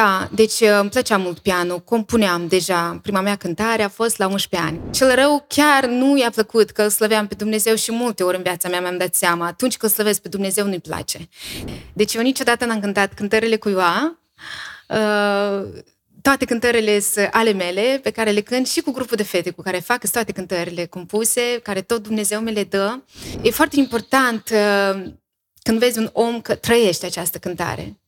[0.00, 2.98] Da, deci uh, îmi plăcea mult pianul, compuneam deja.
[3.02, 4.80] Prima mea cântare a fost la 11 ani.
[4.92, 8.42] Cel rău chiar nu i-a plăcut că îl slăveam pe Dumnezeu și multe ori în
[8.42, 9.46] viața mea mi-am dat seama.
[9.46, 11.28] Atunci când slăvesc pe Dumnezeu nu-i place.
[11.92, 14.18] Deci eu niciodată n-am cântat cântările cuiva.
[14.88, 15.68] Uh,
[16.22, 19.62] toate cântările sunt ale mele, pe care le cânt și cu grupul de fete cu
[19.62, 22.98] care fac toate cântările compuse, care tot Dumnezeu mi le dă.
[23.42, 25.02] E foarte important uh,
[25.62, 27.99] când vezi un om că trăiește această cântare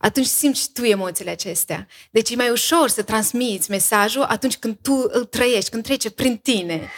[0.00, 1.86] atunci simți și tu emoțiile acestea.
[2.10, 6.36] Deci e mai ușor să transmiți mesajul atunci când tu îl trăiești, când trece prin
[6.36, 6.90] tine.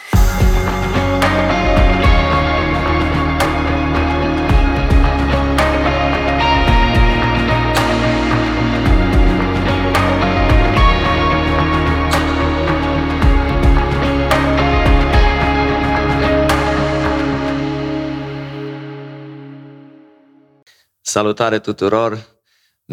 [21.01, 22.32] Salutare tuturor!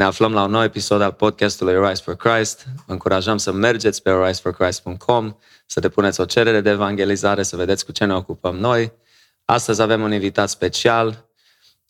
[0.01, 2.65] Ne aflăm la un nou episod al podcastului Rise for Christ.
[2.87, 7.93] Vă încurajăm să mergeți pe riseforchrist.com, să depuneți o cerere de evangelizare, să vedeți cu
[7.93, 8.93] ce ne ocupăm noi.
[9.45, 11.29] Astăzi avem un invitat special,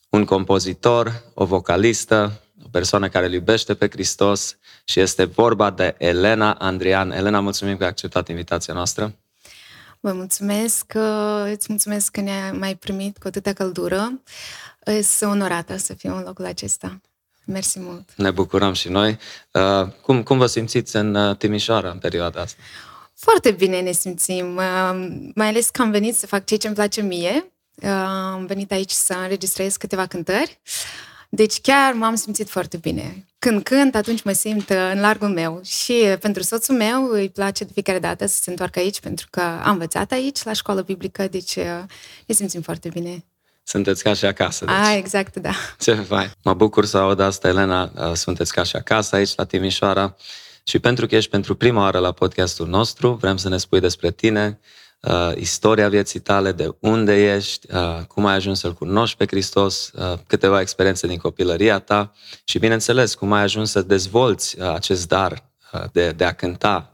[0.09, 5.95] un compozitor, o vocalistă, o persoană care îl iubește pe Hristos și este vorba de
[5.99, 7.11] Elena Andrian.
[7.11, 9.15] Elena, mulțumim că ai acceptat invitația noastră.
[10.01, 10.93] Vă mulțumesc,
[11.45, 14.21] îți mulțumesc că ne-ai mai primit cu atâta căldură.
[15.03, 17.01] Sunt onorată să fiu în locul acesta.
[17.51, 18.09] Mersi mult!
[18.17, 19.19] Ne bucurăm și noi.
[19.53, 22.63] Uh, cum, cum vă simțiți în uh, Timișoara în perioada asta?
[23.15, 26.77] Foarte bine ne simțim, uh, mai ales că am venit să fac ceea ce îmi
[26.77, 27.53] place mie.
[28.33, 30.61] Am venit aici să înregistrez câteva cântări.
[31.29, 33.27] Deci chiar m-am simțit foarte bine.
[33.39, 35.61] Când cânt, atunci mă simt în largul meu.
[35.65, 39.41] Și pentru soțul meu îi place de fiecare dată să se întoarcă aici, pentru că
[39.41, 41.57] am învățat aici, la școală biblică, deci
[42.27, 43.25] ne simțim foarte bine
[43.71, 44.65] sunteți ca și acasă.
[44.65, 44.75] Deci.
[44.75, 45.53] A, exact, da.
[45.79, 46.31] Ce fain.
[46.43, 47.93] Mă bucur să aud asta, Elena.
[47.97, 50.17] Uh, sunteți ca și acasă aici, la Timișoara.
[50.65, 54.11] Și pentru că ești pentru prima oară la podcastul nostru, vrem să ne spui despre
[54.11, 54.61] tine,
[55.01, 59.91] uh, istoria vieții tale, de unde ești, uh, cum ai ajuns să-L cunoști pe Hristos,
[59.95, 62.13] uh, câteva experiențe din copilăria ta
[62.45, 66.93] și, bineînțeles, cum ai ajuns să dezvolți uh, acest dar uh, de, de a cânta.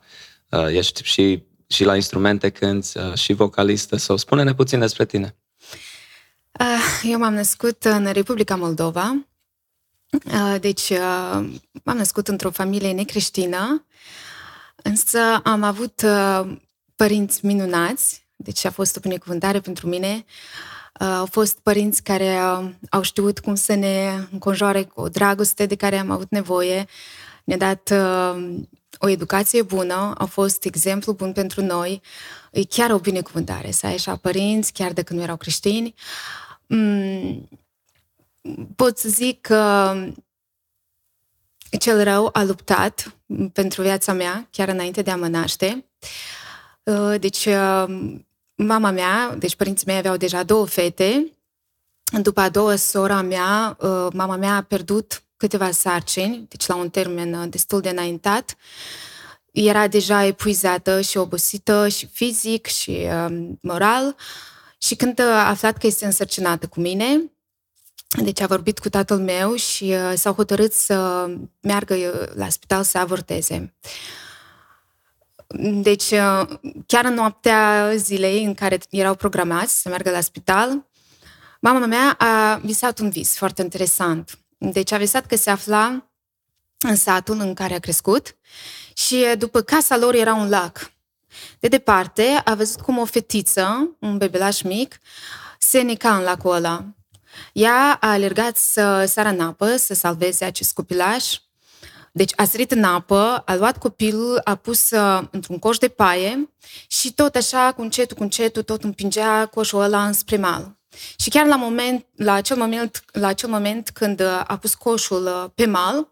[0.51, 5.37] Uh, ești și, și la instrumente cânti, uh, și vocalistă, sau spune-ne puțin despre tine.
[6.59, 9.27] Ah, eu m-am născut în Republica Moldova,
[10.33, 11.45] ah, deci ah,
[11.85, 13.87] m-am născut într-o familie necreștină,
[14.83, 16.05] însă am avut
[16.95, 20.25] părinți minunați, deci a fost o binecuvântare pentru mine.
[20.93, 22.39] Au fost părinți care
[22.91, 26.87] au știut cum să ne înconjoare cu o dragoste de care am avut nevoie,
[27.45, 27.93] ne-a dat
[28.99, 32.03] o educație bună, au fost exemplu bun pentru noi.
[32.53, 35.95] E chiar o binecuvântare să ai așa părinți, chiar dacă nu erau creștini.
[35.97, 36.46] Uh, Mm,
[38.77, 39.95] pot să zic că
[41.79, 43.17] cel rău a luptat
[43.53, 45.85] pentru viața mea, chiar înainte de a mă naște.
[46.83, 48.11] Uh, deci, uh,
[48.55, 51.31] mama mea, deci părinții mei aveau deja două fete.
[52.21, 56.91] După a doua sora mea, uh, mama mea a pierdut câteva sarcini, deci la un
[56.91, 58.57] termen destul de înaintat.
[59.53, 63.07] Era deja epuizată și obosită și fizic și
[63.61, 64.07] moral.
[64.07, 64.15] Uh,
[64.79, 67.31] și când a aflat că este însărcinată cu mine,
[68.23, 71.27] deci a vorbit cu tatăl meu și uh, s-au hotărât să
[71.61, 73.75] meargă uh, la spital să avorteze.
[75.59, 76.49] Deci, uh,
[76.87, 80.87] chiar în noaptea zilei în care erau programați să meargă la spital,
[81.61, 84.39] mama mea a visat un vis foarte interesant.
[84.59, 86.11] Deci a visat că se afla
[86.79, 88.37] în satul în care a crescut
[88.95, 90.93] și după casa lor era un lac.
[91.61, 95.01] De departe, a văzut cum o fetiță, un bebelaș mic,
[95.59, 96.85] se neca în lacul ăla.
[97.53, 101.39] Ea a alergat să sară în apă, să salveze acest copilaș.
[102.13, 106.51] Deci a sărit în apă, a luat copilul, a pus uh, într-un coș de paie
[106.87, 110.77] și tot așa, cu încetul, cu încetul, tot împingea coșul ăla înspre mal.
[111.17, 115.27] Și chiar la, moment, la, acel moment, la acel moment când uh, a pus coșul
[115.27, 116.09] uh, pe mal,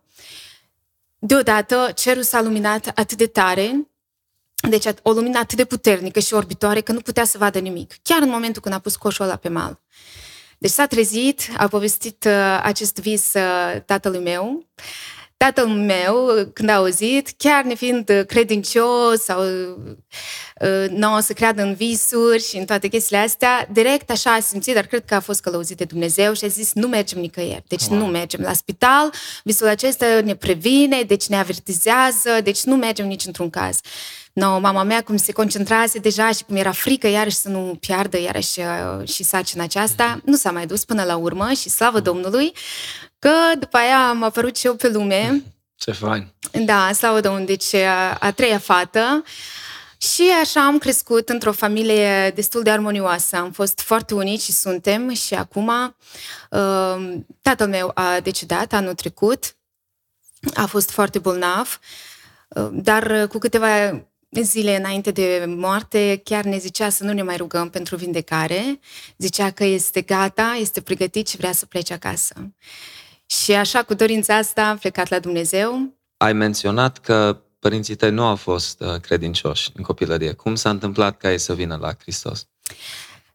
[1.19, 3.89] deodată cerul s-a luminat atât de tare
[4.69, 7.95] deci o lumină atât de puternică și orbitoare că nu putea să vadă nimic.
[8.03, 9.81] Chiar în momentul când a pus coșul ăla pe mal.
[10.59, 14.67] Deci s-a trezit, a povestit uh, acest vis uh, tatălui meu.
[15.37, 22.49] Tatăl meu, când a auzit, chiar nefiind credincios sau uh, nu să creadă în visuri
[22.49, 25.77] și în toate chestiile astea, direct așa a simțit, dar cred că a fost călăuzit
[25.77, 27.99] de Dumnezeu și a zis, nu mergem nicăieri, deci wow.
[27.99, 29.13] nu mergem la spital,
[29.43, 33.81] visul acesta ne previne, deci ne avertizează, deci nu mergem nici într-un caz.
[34.35, 38.21] No, mama mea cum se concentrase deja și cum era frică iarăși să nu piardă
[38.21, 42.53] iarăși uh, și sarcina aceasta, nu s-a mai dus până la urmă și slavă Domnului
[43.19, 45.43] că după aia am apărut și eu pe lume.
[45.77, 46.33] Ce fain!
[46.65, 49.25] Da, slavă Domnului, deci a, a treia fată.
[49.99, 53.37] Și așa am crescut într-o familie destul de armonioasă.
[53.37, 55.69] Am fost foarte unici și suntem și acum
[56.51, 59.57] uh, tatăl meu a decedat anul trecut.
[60.55, 61.79] A fost foarte bolnav,
[62.49, 64.05] uh, dar cu câteva
[64.43, 68.79] zile înainte de moarte, chiar ne zicea să nu ne mai rugăm pentru vindecare.
[69.17, 72.35] Zicea că este gata, este pregătit și vrea să plece acasă.
[73.27, 75.95] Și așa, cu dorința asta, am plecat la Dumnezeu.
[76.17, 80.33] Ai menționat că părinții tăi nu au fost uh, credincioși în copilărie.
[80.33, 82.47] Cum s-a întâmplat ca ei să vină la Hristos?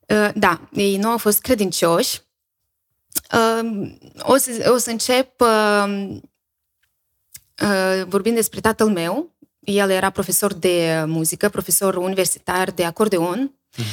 [0.08, 2.22] Uh, da, ei nu au fost credincioși.
[3.34, 5.42] Uh, o să, o să încep
[8.08, 9.36] vorbind despre tatăl meu.
[9.70, 13.40] El era profesor de muzică, profesor universitar de acordeon.
[13.78, 13.84] Mm.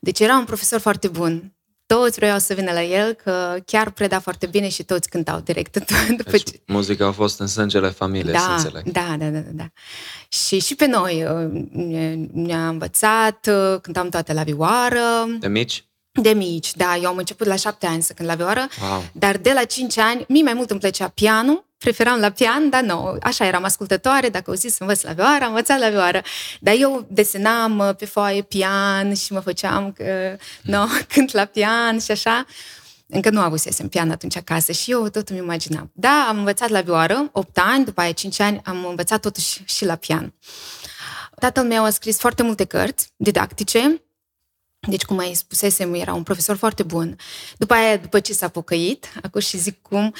[0.00, 1.52] Deci era un profesor foarte bun
[1.94, 5.78] toți vreau să vină la el, că chiar preda foarte bine și toți cântau direct.
[6.16, 6.60] După deci, ce...
[6.66, 8.92] muzica a fost în sângele familiei, da, să înțeleg.
[8.92, 9.66] Da, da, da, da.
[10.28, 11.64] Și și pe noi uh,
[12.32, 15.00] ne-a învățat, uh, cântam toate la vioară.
[15.40, 15.84] De mici?
[16.12, 16.96] De mici, da.
[16.96, 19.04] Eu am început la șapte ani să cânt la vioară, wow.
[19.12, 22.82] dar de la cinci ani, mie mai mult îmi plăcea pianul preferam la pian, dar
[22.82, 26.22] nu, așa eram ascultătoare, dacă o zi să învăț la vioară, am învățat la vioară.
[26.60, 31.98] Dar eu desenam uh, pe foaie pian și mă făceam că, no, cânt la pian
[31.98, 32.46] și așa.
[33.06, 35.90] Încă nu avusesem pian atunci acasă și eu tot îmi imaginam.
[35.94, 39.84] Da, am învățat la vioară, 8 ani, după aia 5 ani am învățat totuși și
[39.84, 40.34] la pian.
[41.40, 44.02] Tatăl meu a scris foarte multe cărți didactice,
[44.88, 47.16] deci, cum mai spusesem, era un profesor foarte bun.
[47.56, 50.14] După aia, după ce s-a pocăit, acum și zic cum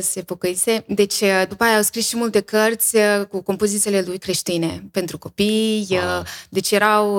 [0.00, 2.96] se pocăise, deci după aia au scris și multe cărți
[3.30, 6.22] cu compozițiile lui creștine pentru copii, wow.
[6.48, 7.18] deci erau,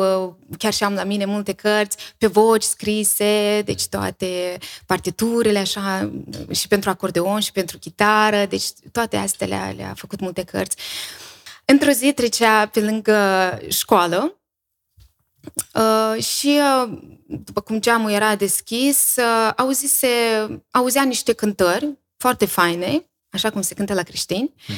[0.57, 6.11] chiar și am la mine multe cărți pe voci scrise, deci toate partiturile așa,
[6.51, 10.77] și pentru acordeon și pentru chitară, deci toate astea le-a, le-a făcut multe cărți.
[11.65, 13.17] Într-o zi trecea pe lângă
[13.67, 14.37] școală,
[15.73, 16.97] Uh, și uh,
[17.27, 20.07] după cum geamul era deschis, uh, auzise,
[20.71, 24.53] auzea niște cântări foarte faine, așa cum se cântă la creștini.
[24.65, 24.75] Hmm.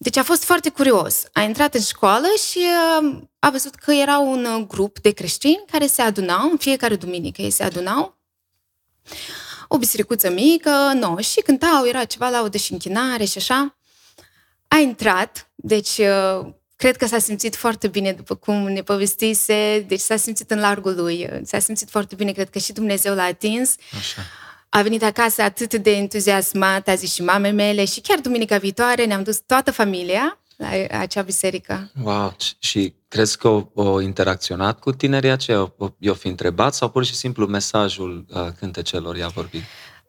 [0.00, 1.24] Deci a fost foarte curios.
[1.32, 5.64] A intrat în școală și uh, a văzut că era un uh, grup de creștini
[5.70, 8.18] care se adunau, în fiecare duminică ei se adunau,
[9.68, 13.76] o bisericuță mică, nouă, și cântau, era ceva la o și închinare și așa.
[14.68, 16.46] A intrat, deci uh,
[16.78, 20.94] Cred că s-a simțit foarte bine după cum ne povestise, deci s-a simțit în largul
[20.94, 23.76] lui, s-a simțit foarte bine, cred că și Dumnezeu l-a atins.
[23.98, 24.22] Așa.
[24.68, 29.04] A venit acasă atât de entuziasmat, a zis și mamei mele și chiar duminica viitoare
[29.04, 31.90] ne-am dus toată familia la acea biserică.
[32.02, 32.36] Wow!
[32.58, 35.74] Și crezi că o, o interacționat cu tinerii aceia?
[35.98, 39.62] I-o fi întrebat sau pur și simplu mesajul uh, cântecelor i-a vorbit?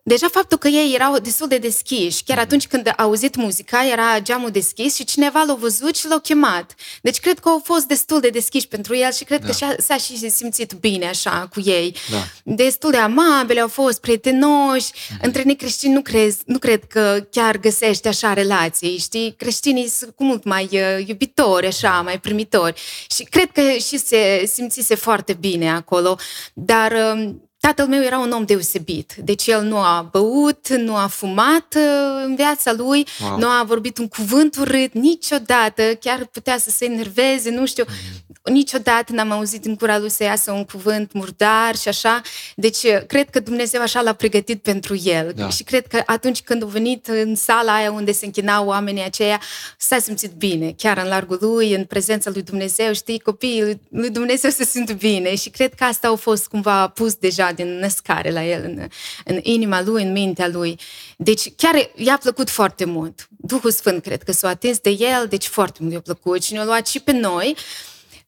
[0.04, 2.46] Deja faptul că ei erau destul de deschiși, chiar mhm.
[2.46, 6.76] atunci când a auzit muzica, era geamul deschis și cineva l-a văzut și l-a chemat.
[7.02, 9.48] Deci cred că au fost destul de deschiși pentru el și cred da.
[9.48, 11.96] că s-a și simțit bine așa cu ei.
[12.12, 12.24] Da.
[12.44, 14.92] Destul de amabile au fost, prietenoși.
[14.92, 15.22] Mm-hmm.
[15.22, 19.34] Între necreștini nu, crezi, nu cred că chiar găsești așa relații, știi?
[19.38, 22.82] Creștinii sunt cu mult mai uh, iubitori, așa, mai primitori.
[23.16, 26.18] Și cred că și se simțise foarte bine acolo.
[26.54, 26.92] Dar...
[26.92, 31.76] Uh, Tatăl meu era un om deosebit, deci el nu a băut, nu a fumat
[31.76, 33.38] uh, în viața lui, wow.
[33.38, 38.54] nu a vorbit un cuvânt urât niciodată, chiar putea să se enerveze, nu știu, mm.
[38.54, 42.22] niciodată n-am auzit în cura lui să iasă un cuvânt murdar și așa,
[42.56, 45.50] deci uh, cred că Dumnezeu așa l-a pregătit pentru el da.
[45.50, 49.42] și cred că atunci când a venit în sala aia unde se închinau oamenii aceia,
[49.78, 54.50] s-a simțit bine, chiar în largul lui, în prezența lui Dumnezeu, știi, copiii lui Dumnezeu
[54.50, 58.46] se simt bine și cred că asta au fost cumva pus deja din născare la
[58.46, 58.88] el, în,
[59.26, 60.80] în inima lui, în mintea lui.
[61.18, 63.28] Deci chiar i-a plăcut foarte mult.
[63.30, 66.64] Duhul Sfânt cred că s-a atins de el, deci foarte mult i-a plăcut și ne-a
[66.64, 67.56] luat și pe noi.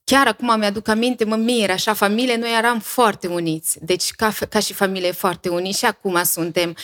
[0.04, 3.78] Chiar acum mi-aduc aminte, mă mir, așa, familie, noi eram foarte uniți.
[3.82, 6.76] Deci ca, ca și familie foarte uniți și acum suntem.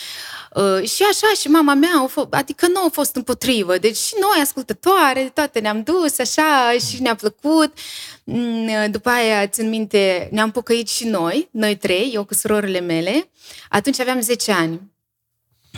[0.54, 3.78] Uh, și așa, și mama mea, au fost, adică nu au fost împotrivă.
[3.78, 7.78] Deci și noi, ascultătoare, toate ne-am dus așa și ne-a plăcut.
[8.24, 13.30] Mm, după aia, țin minte, ne-am pocăit și noi, noi trei, eu cu surorile mele.
[13.70, 14.82] Atunci aveam 10 ani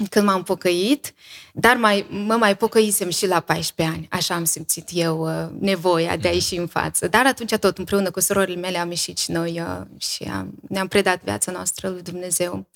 [0.08, 1.14] când m-am pocăit,
[1.54, 4.08] dar mai, mă mai pocăisem și la 14 ani.
[4.12, 7.08] Așa am simțit eu uh, nevoia de a ieși în față.
[7.08, 10.88] Dar atunci tot împreună cu surorile mele am ieșit și noi uh, și am, ne-am
[10.88, 12.68] predat viața noastră lui Dumnezeu.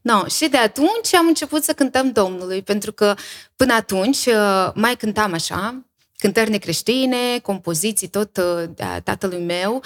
[0.00, 3.14] No, și de atunci am început să cântăm Domnului, pentru că
[3.56, 5.84] până atunci uh, mai cântam așa,
[6.16, 8.32] cântări necreștine, compoziții tot
[8.74, 9.82] de a tatălui meu.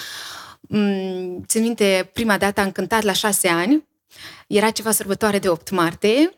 [0.61, 3.87] Mm, țin minte, prima dată am cântat la șase ani,
[4.47, 6.29] era ceva sărbătoare de 8 martie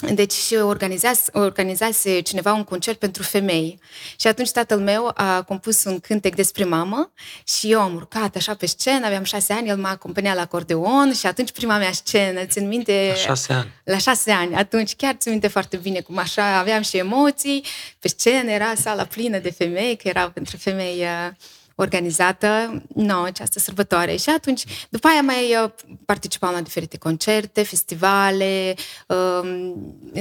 [0.00, 3.80] deci și organizase, organizase cineva un concert pentru femei.
[4.16, 7.12] Și atunci tatăl meu a compus un cântec despre mamă
[7.46, 11.12] și eu am urcat așa pe scenă, aveam șase ani, el m-a acompaniat la acordeon
[11.12, 13.06] și atunci prima mea scenă, țin minte...
[13.08, 13.72] La șase ani.
[13.84, 14.54] La șase ani.
[14.54, 17.64] Atunci chiar țin minte foarte bine cum așa aveam și emoții.
[17.98, 21.30] Pe scenă era sala plină de femei, că era pentru femei uh,
[21.80, 24.16] organizată no, această sărbătoare.
[24.16, 25.70] Și atunci, după aia mai uh,
[26.04, 28.74] participam la diferite concerte, festivale.
[29.06, 29.72] Uh,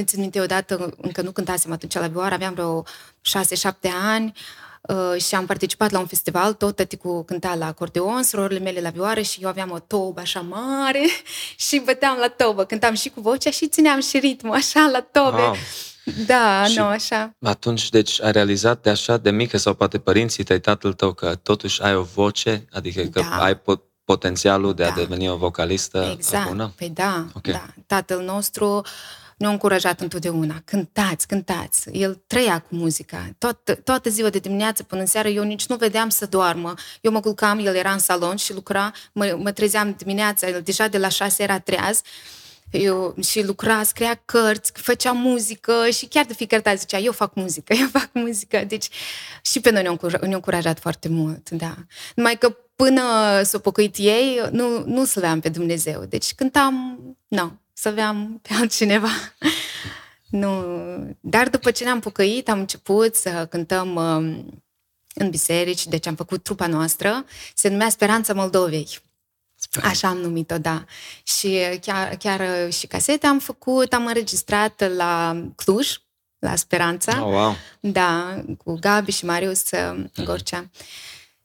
[0.03, 2.83] țin minte odată, încă nu cântasem atunci la vioară, aveam vreo
[3.21, 4.33] șase-șapte ani
[4.81, 8.89] uh, și am participat la un festival, tot tăticul cânta la acordeon, surorile mele la
[8.89, 11.05] vioară și eu aveam o tobă așa mare
[11.67, 15.41] și băteam la tobă, cântam și cu vocea și țineam și ritmul așa la tobe.
[15.41, 15.55] Wow.
[16.25, 17.35] Da, și nu, așa.
[17.41, 21.35] Atunci, deci, ai realizat de așa de mică sau poate părinții tăi, tatăl tău, că
[21.35, 23.43] totuși ai o voce, adică că da.
[23.43, 24.89] ai pot, potențialul de da.
[24.89, 26.47] a deveni o vocalistă exact.
[26.47, 26.73] bună?
[26.77, 27.53] Păi da, okay.
[27.53, 27.65] da.
[27.85, 28.81] Tatăl nostru
[29.37, 30.61] ne-a încurajat întotdeauna.
[30.65, 31.89] Cântați, cântați.
[31.91, 33.29] El trăia cu muzica.
[33.37, 36.73] Tot, toată ziua de dimineață până în seară eu nici nu vedeam să doarmă.
[37.01, 40.87] Eu mă culcam, el era în salon și lucra, mă, mă trezeam dimineața, el deja
[40.87, 42.01] de la șase era treaz
[42.71, 47.35] eu, și lucra, scria cărți, făcea muzică și chiar de fiecare dată zicea, eu fac
[47.35, 48.63] muzică, eu fac muzică.
[48.67, 48.87] Deci
[49.41, 51.75] și pe noi ne-au ne încurajat foarte mult, da.
[52.15, 53.01] Numai că până
[53.43, 56.05] s-au pocăit ei, nu, nu slăveam pe Dumnezeu.
[56.05, 59.09] Deci cântam, nu, slăveam pe altcineva.
[60.29, 60.63] nu.
[61.19, 64.61] Dar după ce ne-am pocăit, am început să cântăm um,
[65.13, 68.99] în biserici, deci am făcut trupa noastră, se numea Speranța Moldovei.
[69.83, 70.83] Așa am numit-o, da.
[71.23, 75.97] Și chiar, chiar și casete am făcut, am înregistrat la Cluj,
[76.39, 77.25] la Speranța.
[77.25, 77.55] Oh, wow.
[77.79, 80.23] Da, cu Gabi și Marius mm-hmm.
[80.23, 80.69] Gorcea.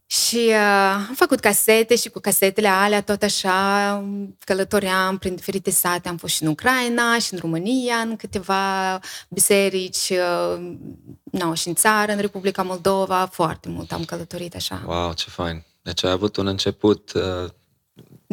[0.07, 4.05] Și uh, am făcut casete și cu casetele alea tot așa
[4.45, 6.09] călătoream prin diferite sate.
[6.09, 8.99] Am fost și în Ucraina și în România, în câteva
[9.29, 10.77] biserici, uh,
[11.25, 14.83] no, și în țară, în Republica Moldova, foarte mult am călătorit așa.
[14.87, 15.65] Wow, ce fain!
[15.83, 17.51] Deci ai avut un început uh,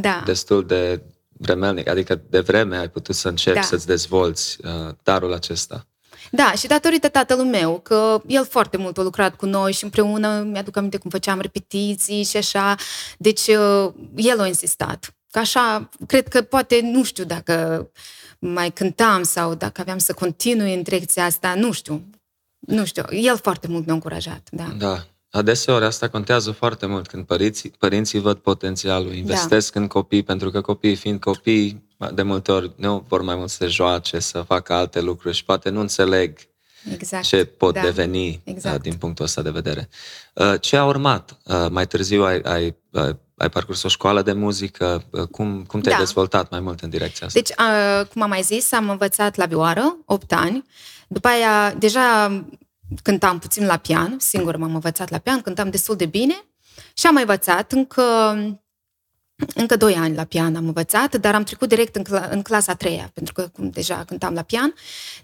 [0.02, 0.22] da.
[0.26, 1.02] destul de
[1.40, 3.62] vremelnic, adică de vreme ai putut să începi da.
[3.62, 5.88] să-ți dezvolți uh, darul acesta.
[6.32, 10.42] Da, și datorită tatălui meu, că el foarte mult a lucrat cu noi și împreună,
[10.42, 12.76] mi-aduc aminte cum făceam repetiții și așa,
[13.18, 15.14] deci uh, el a insistat.
[15.32, 17.90] Că așa, cred că poate, nu știu dacă
[18.40, 22.10] mai cântam sau dacă aveam să continui în direcția asta, nu știu.
[22.60, 24.74] Nu știu, el foarte mult mi-a încurajat, da.
[24.78, 29.80] Da, Adeseori asta contează foarte mult când părinții, părinții văd potențialul, investesc da.
[29.80, 33.56] în copii, pentru că copiii fiind copii, de multe ori nu vor mai mult să
[33.60, 36.38] se joace, să facă alte lucruri și poate nu înțeleg
[36.92, 37.24] exact.
[37.24, 37.82] ce pot da.
[37.82, 38.82] deveni uh, exact.
[38.82, 39.90] din punctul ăsta de vedere.
[40.34, 41.38] Uh, ce a urmat?
[41.44, 42.76] Uh, mai târziu ai, ai,
[43.38, 46.02] ai parcurs o școală de muzică, cum, cum te-ai da.
[46.02, 47.40] dezvoltat mai mult în direcția asta?
[47.40, 47.54] Deci,
[48.14, 50.64] cum am mai zis, am învățat la vioară 8 ani,
[51.08, 52.44] după aia deja
[53.04, 56.46] cântam puțin la pian, singur m-am învățat la pian, cântam destul de bine
[56.94, 58.04] și am mai învățat încă,
[59.56, 62.72] încă doi ani la pian am învățat, dar am trecut direct în, cl- în clasa
[62.72, 64.74] a treia, pentru că cum deja cântam la pian,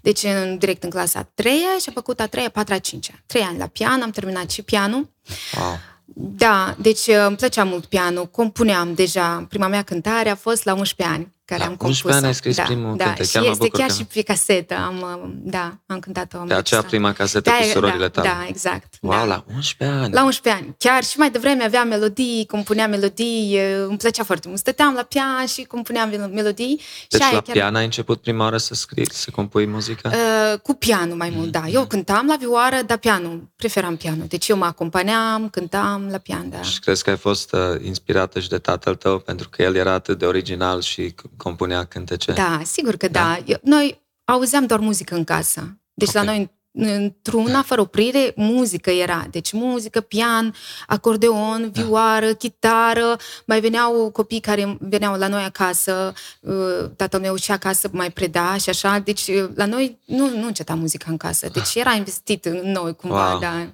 [0.02, 3.24] deci în, direct în clasa a treia și am făcut a treia, patra, a cincea.
[3.26, 5.10] Trei ani la pian, am terminat și pianul.
[5.58, 5.78] Wow.
[6.18, 9.46] Da, deci îmi plăcea mult pianul, compuneam deja.
[9.50, 12.04] Prima mea cântare a fost la 11 ani care la am compus.
[12.04, 13.26] 11 ani ai scris da, primul da, cântec.
[13.26, 13.94] Și este chiar că...
[13.94, 14.76] și pe casetă.
[14.76, 16.38] Am, da, am cântat-o.
[16.38, 18.28] Am de aceea prima casetă da, cu surorile da, tale.
[18.28, 18.94] Da, exact.
[19.02, 19.26] Wow, da.
[19.26, 20.14] la 11 ani.
[20.14, 20.76] La 11 ani.
[20.78, 24.60] Chiar și mai devreme aveam melodii, compuneam melodii, îmi plăcea foarte mult.
[24.60, 26.82] Stăteam la pian și compuneam melodii.
[27.10, 27.56] Deci și la chiar...
[27.56, 30.12] pian ai început prima oară să scrii, să compui muzică?
[30.14, 31.52] Uh, cu pianul mai mult, mm.
[31.52, 31.68] da.
[31.68, 34.26] Eu cântam la vioară, dar pianul, preferam pianul.
[34.28, 36.62] Deci eu mă acompaneam, cântam la pian, da.
[36.62, 39.92] Și crezi că ai fost uh, inspirată și de tatăl tău, pentru că el era
[39.92, 42.32] atât de original și compunea cânte cântece?
[42.32, 43.20] Da, sigur că da.
[43.20, 43.40] da.
[43.46, 45.78] Eu, noi auzeam doar muzică în casă.
[45.94, 46.26] Deci okay.
[46.26, 49.28] la noi într-una fără oprire, muzică era.
[49.32, 50.54] Deci muzică, pian,
[50.88, 51.82] acordeon, da.
[51.82, 52.34] vioară, da.
[52.34, 53.18] chitară.
[53.46, 58.58] Mai veneau copii care veneau la noi acasă, uh, tatăl meu și acasă mai preda
[58.58, 59.00] și așa.
[59.00, 61.50] Deci uh, la noi nu, nu înceta muzica în casă.
[61.50, 63.40] Deci era investit în noi cumva, wow.
[63.40, 63.68] da.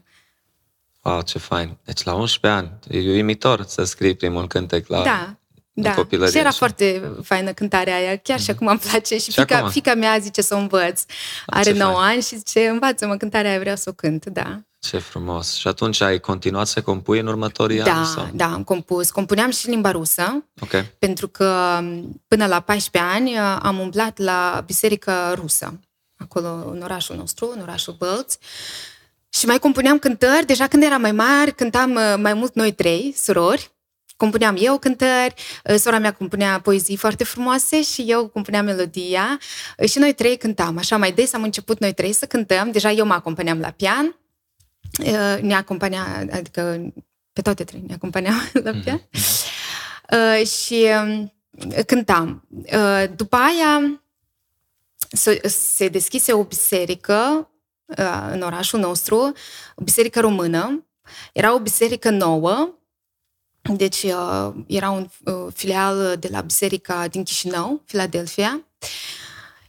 [1.04, 1.78] Wow, ce fain.
[1.84, 5.36] Deci la 11 ani, e uimitor să scrii primul cântec la da.
[5.74, 6.58] Da, și era așa.
[6.58, 8.44] foarte faină cântarea aia, chiar mm-hmm.
[8.44, 11.04] și acum îmi place și, și fica, fica mea zice să o învăț.
[11.46, 14.62] Are 9 ani și zice, învață-mă cântarea aia, vreau să o cânt, da.
[14.80, 15.56] Ce frumos.
[15.56, 18.06] Și atunci ai continuat să compui în următorii da, ani?
[18.06, 18.30] Sau?
[18.34, 19.12] Da, am compus.
[19.12, 20.92] Compuneam și limba rusă, okay.
[21.00, 21.80] pentru că
[22.28, 25.80] până la 14 ani am umblat la biserică rusă,
[26.18, 28.38] acolo în orașul nostru, în orașul Bălți.
[29.30, 33.72] Și mai compuneam cântări, deja când eram mai mare, cântam mai mult noi trei, surori,
[34.22, 35.34] compuneam eu cântări,
[35.78, 39.40] sora mea compunea poezii foarte frumoase și eu compuneam melodia
[39.88, 40.78] și noi trei cântam.
[40.78, 44.16] Așa mai des am început noi trei să cântăm, deja eu mă acompaneam la pian,
[45.42, 46.94] ne acompania, adică
[47.34, 50.48] pe toate trei ne acompaneam la pian mm-hmm.
[50.48, 51.34] și um,
[51.86, 52.48] cântam.
[53.16, 54.02] După aia
[55.48, 57.50] se deschise o biserică
[58.32, 59.16] în orașul nostru,
[59.76, 60.86] o biserică română.
[61.34, 62.81] Era o biserică nouă,
[63.62, 64.06] deci
[64.68, 65.08] era un
[65.54, 68.66] filial de la biserica din Chișinău, Philadelphia.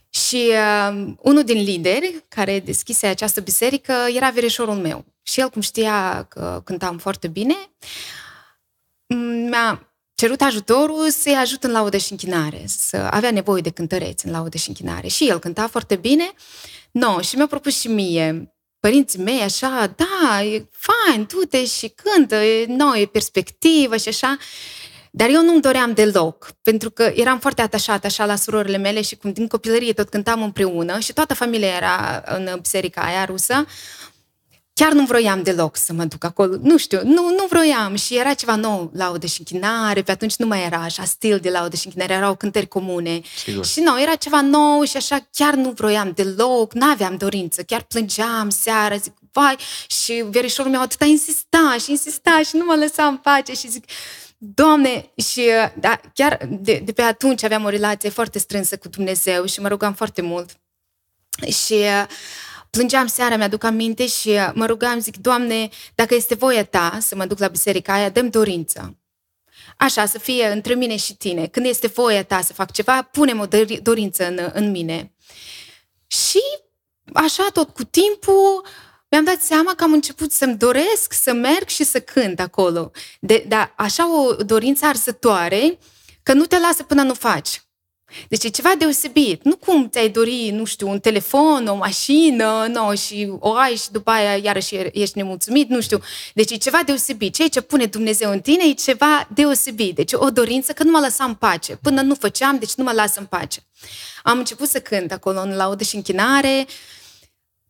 [0.09, 5.05] Și uh, unul din lideri care deschise această biserică era verișorul meu.
[5.23, 7.55] Și el, cum știa că cântam foarte bine,
[9.49, 14.31] mi-a cerut ajutorul să-i ajut în laudă și închinare, să avea nevoie de cântăreți în
[14.31, 15.07] laudă și închinare.
[15.07, 16.31] Și el cânta foarte bine,
[16.91, 18.52] no, și mi-a propus și mie,
[18.83, 24.37] părinții mei, așa, da, e fain, du-te și cântă, e nouă, e perspectivă și așa.
[25.11, 29.15] Dar eu nu-mi doream deloc, pentru că eram foarte atașată așa la surorile mele și
[29.15, 33.65] cum din copilărie tot cântam împreună și toată familia era în biserica aia rusă,
[34.73, 36.55] chiar nu vroiam deloc să mă duc acolo.
[36.61, 40.45] Nu știu, nu, nu vroiam și era ceva nou, laudă și închinare, pe atunci nu
[40.45, 43.21] mai era așa stil de laudă și închinare, erau cântări comune.
[43.43, 43.65] Sigur.
[43.65, 48.49] Și nu, era ceva nou și așa chiar nu vroiam deloc, n-aveam dorință, chiar plângeam
[48.49, 49.55] seara, zic, vai,
[49.87, 53.85] și verișorul meu atâta insista și insista și nu mă lăsa în pace și zic,
[54.45, 55.49] Doamne, și
[55.79, 59.67] da, chiar de, de pe atunci aveam o relație foarte strânsă cu Dumnezeu și mă
[59.67, 60.49] rugam foarte mult.
[61.47, 62.05] Și uh,
[62.77, 67.15] plângeam seara, mi-aduc aminte și uh, mă rugam, zic, Doamne, dacă este voia Ta să
[67.15, 68.97] mă duc la biserica aia, dăm dorință.
[69.77, 71.47] Așa, să fie între mine și tine.
[71.47, 73.45] Când este voia ta să fac ceva, punem o
[73.81, 75.13] dorință în, în mine.
[76.07, 76.41] Și
[77.13, 78.65] așa, tot cu timpul,
[79.09, 82.91] mi-am dat seama că am început să-mi doresc să merg și să cânt acolo.
[83.19, 85.77] De, dar așa o dorință arzătoare
[86.23, 87.62] că nu te lasă până nu faci.
[88.27, 89.43] Deci e ceva deosebit.
[89.43, 93.91] Nu cum ți-ai dori, nu știu, un telefon, o mașină, no, și o ai și
[93.91, 95.99] după aia iarăși ești nemulțumit, nu știu.
[96.33, 97.33] Deci e ceva deosebit.
[97.33, 99.95] Ceea ce pune Dumnezeu în tine e ceva deosebit.
[99.95, 101.75] Deci o dorință că nu mă lăsa în pace.
[101.81, 103.63] Până nu făceam, deci nu mă lasă în pace.
[104.23, 106.65] Am început să cânt acolo în laudă și închinare,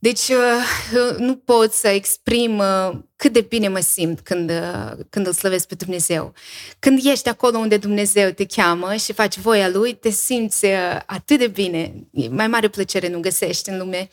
[0.03, 5.27] deci uh, nu pot să exprim uh, cât de bine mă simt când, uh, când
[5.27, 6.33] îl slăvesc pe Dumnezeu.
[6.79, 10.65] Când ești acolo unde Dumnezeu te cheamă și faci voia Lui, te simți
[11.05, 11.93] atât de bine.
[12.29, 14.09] Mai mare plăcere nu găsești în lume.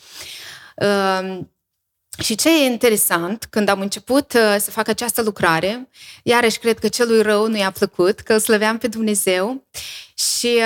[2.23, 5.89] Și ce e interesant, când am început să fac această lucrare,
[6.23, 9.67] iarăși cred că celui rău nu i-a plăcut, că îl slăveam pe Dumnezeu
[10.15, 10.61] și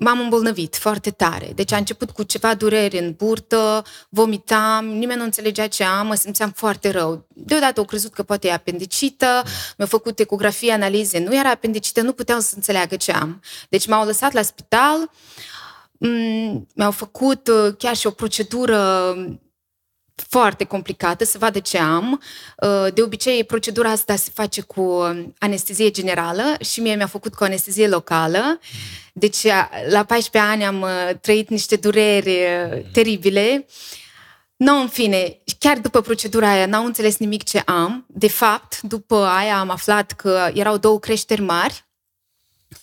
[0.00, 1.52] m-am îmbolnăvit foarte tare.
[1.54, 6.14] Deci a început cu ceva dureri în burtă, vomitam, nimeni nu înțelegea ce am, mă
[6.14, 7.26] simțeam foarte rău.
[7.28, 9.42] Deodată au crezut că poate e apendicită,
[9.76, 13.40] mi-au făcut ecografie, analize, nu era apendicită, nu puteau să înțeleagă ce am.
[13.68, 15.10] Deci m-au lăsat la spital,
[15.98, 19.14] mm, mi-au făcut uh, chiar și o procedură
[20.28, 22.22] foarte complicată, să vadă ce am.
[22.56, 25.02] Uh, de obicei, procedura asta se face cu
[25.38, 28.60] anestezie generală și mie mi-a făcut cu anestezie locală.
[29.12, 29.44] Deci,
[29.88, 30.88] la 14 ani am uh,
[31.20, 33.66] trăit niște dureri uh, teribile.
[34.56, 38.04] Nu, în fine, chiar după procedura aia n-au înțeles nimic ce am.
[38.08, 41.84] De fapt, după aia am aflat că erau două creșteri mari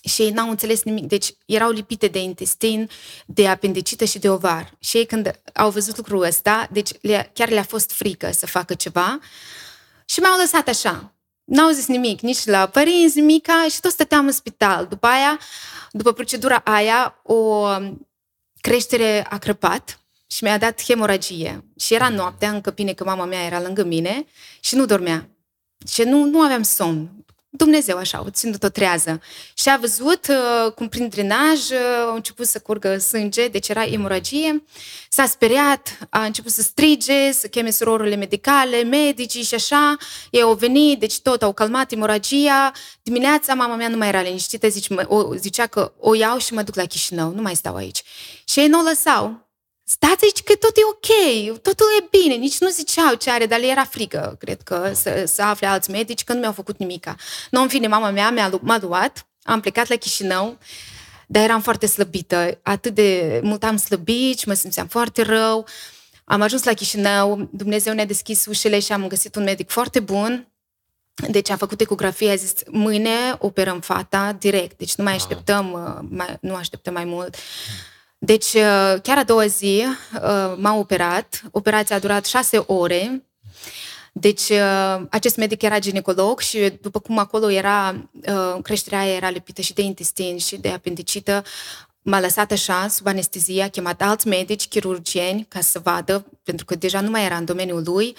[0.00, 1.06] și ei n-au înțeles nimic.
[1.06, 2.90] Deci erau lipite de intestin,
[3.26, 4.76] de apendicită și de ovar.
[4.78, 8.74] Și ei când au văzut lucrul ăsta, deci le, chiar le-a fost frică să facă
[8.74, 9.18] ceva
[10.04, 11.12] și m-au lăsat așa.
[11.44, 14.86] N-au zis nimic, nici la părinți, nimica și tot stăteam în spital.
[14.86, 15.38] După aia,
[15.90, 17.68] după procedura aia, o
[18.60, 21.64] creștere a crăpat și mi-a dat hemoragie.
[21.76, 24.24] Și era noaptea, încă bine că mama mea era lângă mine
[24.60, 25.28] și nu dormea.
[25.88, 27.24] Și nu, nu aveam somn.
[27.50, 29.20] Dumnezeu așa, o ținut-o trează.
[29.54, 33.84] Și a văzut uh, cum prin drenaj uh, au început să curgă sânge, deci era
[33.84, 34.64] emoragie.
[35.08, 39.96] S-a speriat, a început să strige, să cheme surorurile medicale, medicii și așa.
[40.30, 42.72] Ei au venit, deci tot au calmat emoragia.
[43.02, 46.62] Dimineața mama mea nu mai era liniștită, zice, o, zicea că o iau și mă
[46.62, 48.02] duc la Chișinău, nu mai stau aici.
[48.44, 49.47] Și ei nu o lăsau
[49.88, 53.58] stați aici că tot e ok, totul e bine, nici nu ziceau ce are, dar
[53.58, 57.16] le era frică, cred că, să, să afle alți medici, că nu mi-au făcut nimica.
[57.50, 60.58] Nu, în fine, mama mea mi-a, m-a luat, am plecat la Chișinău,
[61.26, 65.66] dar eram foarte slăbită, atât de mult am slăbit și mă simțeam foarte rău.
[66.24, 70.48] Am ajuns la Chișinău, Dumnezeu ne-a deschis ușile și am găsit un medic foarte bun,
[71.28, 75.66] deci a făcut ecografie, a zis, mâine operăm fata direct, deci nu mai așteptăm,
[76.10, 77.36] mai, nu așteptăm mai mult.
[78.18, 81.42] Deci, uh, chiar a doua zi uh, m-a operat.
[81.50, 83.22] Operația a durat șase ore.
[84.12, 89.30] Deci, uh, acest medic era ginecolog și după cum acolo era, uh, creșterea aia era
[89.30, 91.44] lipită și de intestin și de apendicită,
[92.02, 96.74] m-a lăsat așa, sub anestezia, a chemat alți medici, chirurgieni, ca să vadă, pentru că
[96.74, 98.16] deja nu mai era în domeniul lui.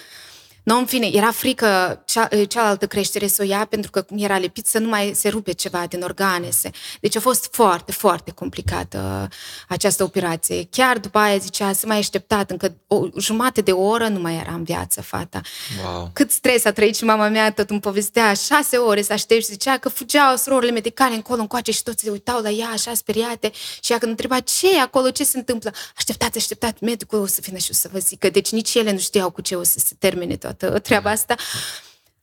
[0.62, 4.66] Nu, în fine, era frică cea, cealaltă creștere să o ia pentru că era lipit
[4.66, 6.50] să nu mai se rupe ceva din organe.
[6.50, 6.70] Se...
[7.00, 9.28] Deci a fost foarte, foarte complicată
[9.68, 10.68] această operație.
[10.70, 14.52] Chiar după aia zicea, să mai așteptat, încă o jumătate de oră nu mai era
[14.52, 15.40] în viață fata.
[15.84, 16.10] Wow.
[16.12, 19.50] Cât stres a trăit și mama mea tot îmi povestea, șase ore să aștept și
[19.50, 23.50] zicea că fugeau surorile medicale încolo, încoace și toți se uitau la ea așa speriate
[23.82, 27.38] și ea când întreba ce e acolo, ce se întâmplă, așteptați, așteptați, medicul o să
[27.42, 28.30] vină și o să vă zică.
[28.30, 31.34] Deci nici ele nu știau cu ce o să se termine tot toată treaba asta.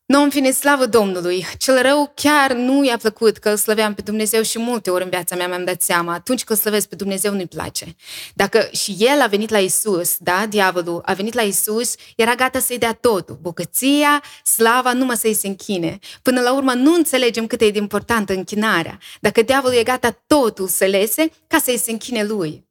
[0.08, 1.46] Nu, în fine, slavă Domnului.
[1.58, 5.10] Cel rău chiar nu i-a plăcut că îl slăveam pe Dumnezeu și multe ori în
[5.10, 6.14] viața mea mi-am dat seama.
[6.14, 7.96] Atunci când slăvesc pe Dumnezeu nu-i place.
[8.34, 12.60] Dacă și el a venit la Isus, da, diavolul a venit la Isus, era gata
[12.60, 13.38] să-i dea totul.
[13.42, 16.00] Bogăția, slava, numai să-i se închine.
[16.22, 19.00] Până la urmă nu înțelegem cât e de importantă închinarea.
[19.20, 22.66] Dacă diavolul e gata totul să lese ca să-i se închine lui.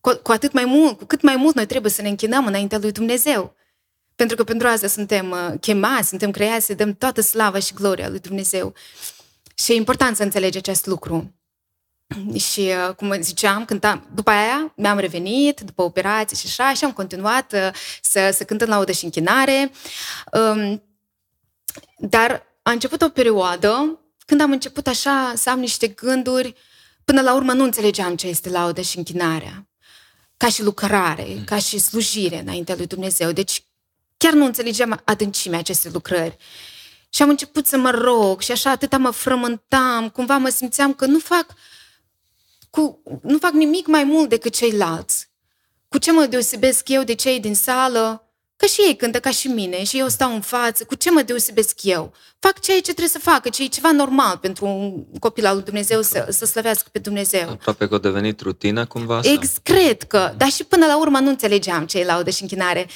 [0.00, 2.78] Cu, cu atât mai mult, cu cât mai mult noi trebuie să ne închinăm înaintea
[2.78, 3.54] lui Dumnezeu.
[4.20, 8.08] Pentru că pentru asta suntem uh, chemați, suntem creați să dăm toată slava și gloria
[8.08, 8.74] lui Dumnezeu.
[9.54, 11.34] Și e important să înțelegi acest lucru.
[12.36, 16.92] Și, uh, cum ziceam, cântam, după aia mi-am revenit, după operație și așa, și am
[16.92, 17.70] continuat uh,
[18.02, 19.72] să, să cântăm laudă și închinare.
[20.32, 20.82] Um,
[21.96, 26.54] dar a început o perioadă când am început așa să am niște gânduri,
[27.04, 29.68] până la urmă nu înțelegeam ce este laudă și închinarea.
[30.36, 33.32] Ca și lucrare, ca și slujire înaintea lui Dumnezeu.
[33.32, 33.64] Deci
[34.20, 36.36] chiar nu înțelegeam adâncimea acestei lucrări.
[37.08, 41.06] Și am început să mă rog și așa atâta mă frământam, cumva mă simțeam că
[41.06, 41.46] nu fac,
[42.70, 45.28] cu, nu fac nimic mai mult decât ceilalți.
[45.88, 48.24] Cu ce mă deosebesc eu de cei din sală?
[48.56, 50.84] Că și ei cântă ca și mine și eu stau în față.
[50.84, 52.12] Cu ce mă deosebesc eu?
[52.38, 55.64] Fac ceea ce trebuie să facă, ce e ceva normal pentru un copil al lui
[55.64, 57.48] Dumnezeu să, să slăvească pe Dumnezeu.
[57.48, 59.20] Aproape că a devenit rutină cumva?
[59.22, 62.88] Ex, cred că, dar și până la urmă nu înțelegeam ce e laudă și închinare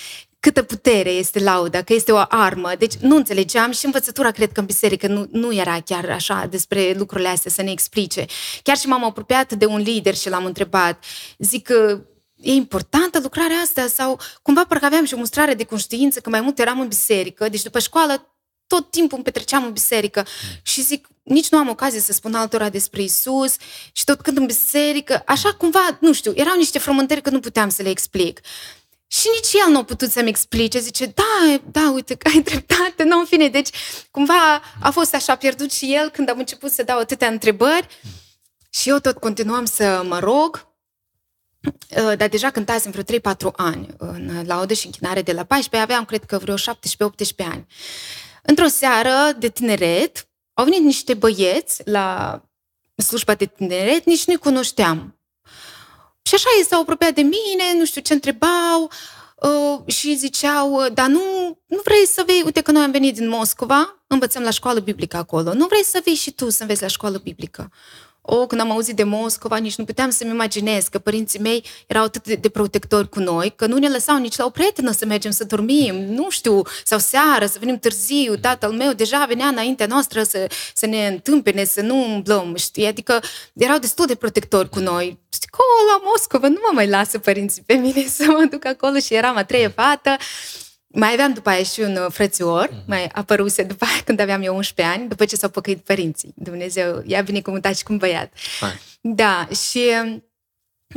[0.44, 2.72] câtă putere este lauda, că este o armă.
[2.78, 6.94] Deci nu înțelegeam și învățătura cred că în biserică nu, nu era chiar așa despre
[6.96, 8.24] lucrurile astea să ne explice.
[8.62, 11.04] Chiar și m-am apropiat de un lider și l-am întrebat.
[11.38, 12.00] Zic că
[12.36, 16.40] e importantă lucrarea asta sau cumva parcă aveam și o mustrare de conștiință că mai
[16.40, 20.58] mult eram în biserică, deci după școală tot timpul îmi petreceam în biserică mm.
[20.62, 23.56] și zic, nici nu am ocazie să spun altora despre Isus
[23.92, 27.68] și tot când în biserică, așa cumva, nu știu, erau niște frământări că nu puteam
[27.68, 28.40] să le explic.
[29.18, 30.78] Și nici el nu a putut să-mi explice.
[30.78, 33.02] Zice, da, da, uite că ai dreptate.
[33.02, 33.68] Nu, în fine, deci
[34.10, 37.86] cumva a fost așa pierdut și el când am început să dau atâtea întrebări.
[38.70, 40.72] Și eu tot continuam să mă rog.
[41.62, 45.90] Uh, dar deja cântasem vreo 3-4 ani în laudă și închinare de la 14.
[45.90, 46.56] Aveam, cred că, vreo 17-18
[47.50, 47.66] ani.
[48.42, 52.40] Într-o seară de tineret, au venit niște băieți la
[52.96, 55.18] slujba de tineret, nici nu-i cunoșteam.
[56.26, 58.90] Și așa ei s-au apropiat de mine, nu știu ce întrebau
[59.36, 61.20] uh, și ziceau, uh, dar nu,
[61.66, 65.16] nu vrei să vei, uite că noi am venit din Moscova, învățăm la școală biblică
[65.16, 67.70] acolo, nu vrei să vii și tu să înveți la școală biblică?
[68.26, 72.04] O, când am auzit de Moscova, nici nu puteam să-mi imaginez că părinții mei erau
[72.04, 75.06] atât de, de protectori cu noi, că nu ne lăsau nici la o prietenă să
[75.06, 78.36] mergem să dormim, nu știu, sau seară, să venim târziu.
[78.36, 82.86] Tatăl meu deja venea înaintea noastră să, să ne întâmpine, să nu umblăm, știi?
[82.86, 83.20] Adică
[83.54, 85.18] erau destul de protectori cu noi.
[85.54, 88.98] Știi, că la Moscova nu mă mai lasă părinții pe mine să mă duc acolo
[88.98, 90.16] și eram a treia fată.
[90.86, 92.86] Mai aveam după aia și un uh, frățior, mm-hmm.
[92.86, 96.32] mai apăruse după aia când aveam eu 11 ani, după ce s-au păcăit părinții.
[96.36, 98.32] Dumnezeu i-a binecuvântat și cu un băiat.
[98.60, 98.80] Hai.
[99.00, 99.80] Da, și...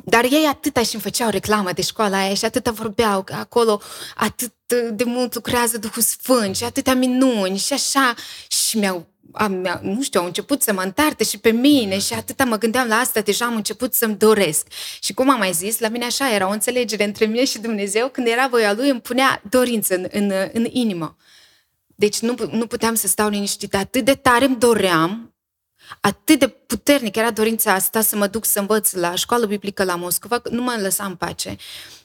[0.06, 3.82] Dar ei atâta și îmi făceau reclamă de școala aia și atâta vorbeau că acolo
[4.16, 4.54] atât
[4.92, 8.14] de mult lucrează Duhul Sfânt și atâtea minuni și așa.
[8.48, 12.44] Și mi-au am, nu știu, au început să mă întarte și pe mine și atâta
[12.44, 14.68] mă gândeam la asta, deja am început să-mi doresc.
[15.00, 18.10] Și cum am mai zis, la mine așa era o înțelegere între mine și Dumnezeu,
[18.10, 21.18] când era voia Lui, îmi punea dorință în, în, în inimă.
[21.96, 25.36] Deci nu, nu puteam să stau liniștit, atât de tare îmi doream,
[26.02, 29.96] atât de puternic era dorința asta să mă duc să învăț la școală biblică la
[29.96, 31.56] Moscova, nu mă lăsa în pace.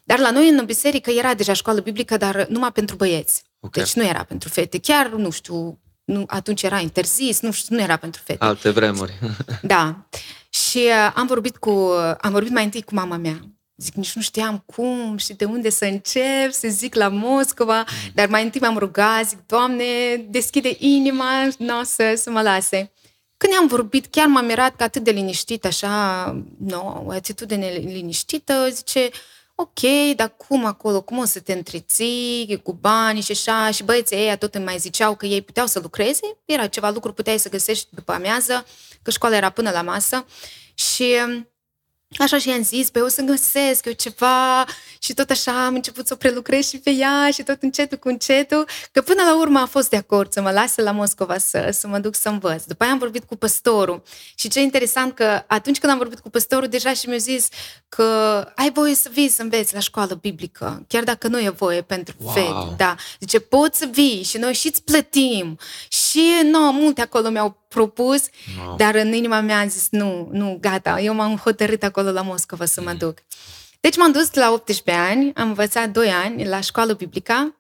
[0.04, 3.42] Dar la noi în biserică era deja școală biblică, dar numai pentru băieți.
[3.60, 3.82] Okay.
[3.82, 4.78] Deci nu era pentru fete.
[4.78, 8.44] Chiar, nu știu, nu, atunci era interzis, nu știu, nu era pentru fete.
[8.44, 9.18] Alte vremuri.
[9.62, 10.06] da.
[10.48, 11.70] Și uh, am vorbit cu,
[12.20, 13.40] am vorbit mai întâi cu mama mea.
[13.76, 18.10] Zic, nici nu știam cum și de unde să încep, să zic la Moscova, mm.
[18.14, 19.84] dar mai întâi m-am rugat, zic, Doamne,
[20.28, 22.92] deschide inima, nu să, să mă lase.
[23.42, 26.24] Când am vorbit, chiar m-am mirat că atât de liniștit, așa,
[26.58, 29.10] no, o atitudine liniștită, zice,
[29.54, 29.80] ok,
[30.16, 32.60] dar cum acolo, cum o să te întreții?
[32.62, 35.78] Cu bani și așa, și băieții ei tot îmi mai ziceau că ei puteau să
[35.78, 38.66] lucreze, era ceva lucru, puteai să găsești după amiază,
[39.02, 40.26] că școala era până la masă.
[40.74, 41.16] Și
[42.18, 44.64] Așa și i-am zis, păi o să găsesc eu ceva
[44.98, 48.08] și tot așa am început să o prelucrez și pe ea și tot încetul cu
[48.08, 51.68] încetul, că până la urmă a fost de acord să mă lase la Moscova să,
[51.72, 52.64] să mă duc să învăț.
[52.64, 54.02] După aia am vorbit cu păstorul
[54.34, 57.48] și ce interesant că atunci când am vorbit cu păstorul, deja și mi-a zis
[57.88, 58.04] că
[58.54, 62.14] ai voie să vii să înveți la școală biblică, chiar dacă nu e voie pentru
[62.18, 62.32] wow.
[62.32, 62.74] fete.
[62.76, 62.94] Da.
[63.20, 65.58] Zice, poți să vii și noi și îți plătim.
[65.88, 68.22] Și nu, multe acolo mi-au propus,
[68.58, 68.76] wow.
[68.76, 72.64] dar în inima mea am zis, nu, nu, gata, eu m-am hotărât acolo la Moscova
[72.64, 72.96] să mă mm.
[72.96, 73.18] duc.
[73.80, 77.56] Deci m-am dus la 18 ani, am învățat 2 ani la școală biblică,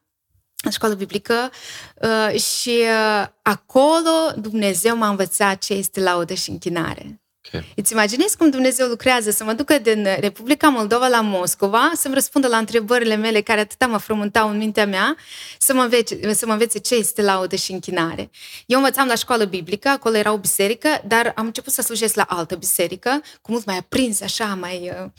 [0.64, 1.50] la școală biblică
[1.94, 7.21] uh, și uh, acolo Dumnezeu m-a învățat ce este laudă și închinare.
[7.46, 7.72] Okay.
[7.76, 12.48] Îți imaginezi cum Dumnezeu lucrează să mă ducă din Republica Moldova la Moscova, să-mi răspundă
[12.48, 15.16] la întrebările mele care atâta mă frământau în mintea mea,
[15.58, 18.30] să mă, învețe, să mă învețe ce este laudă și închinare.
[18.66, 22.26] Eu învățam la școală biblică, acolo era o biserică, dar am început să slujesc la
[22.28, 24.92] altă biserică, cu mult mai aprins, așa, mai...
[25.04, 25.10] Uh,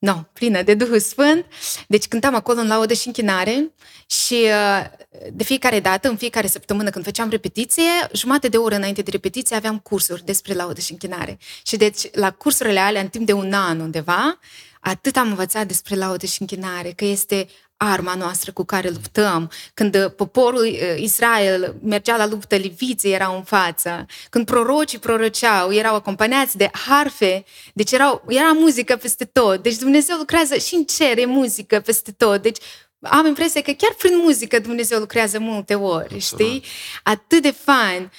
[0.00, 1.46] no, plină de Duhul Sfânt.
[1.88, 3.74] Deci cântam acolo în laudă și închinare
[4.06, 4.84] și uh,
[5.32, 9.56] de fiecare dată, în fiecare săptămână când făceam repetiție, jumate de oră înainte de repetiție
[9.56, 11.38] aveam cursuri despre laudă și închinare.
[11.62, 14.38] Și deci la cursurile alea, în timp de un an undeva,
[14.80, 17.46] atât am învățat despre laudă și închinare, că este
[17.82, 19.50] arma noastră cu care luptăm.
[19.74, 24.06] Când poporul uh, Israel mergea la luptă, liviții erau în față.
[24.30, 29.62] Când prorocii proroceau, erau acompaniați de harfe, deci erau, era muzică peste tot.
[29.62, 32.42] Deci Dumnezeu lucrează și în cer, e muzică peste tot.
[32.42, 32.58] Deci
[33.00, 36.64] am impresia că chiar prin muzică Dumnezeu lucrează multe ori, știi?
[37.02, 38.10] Atât de fain.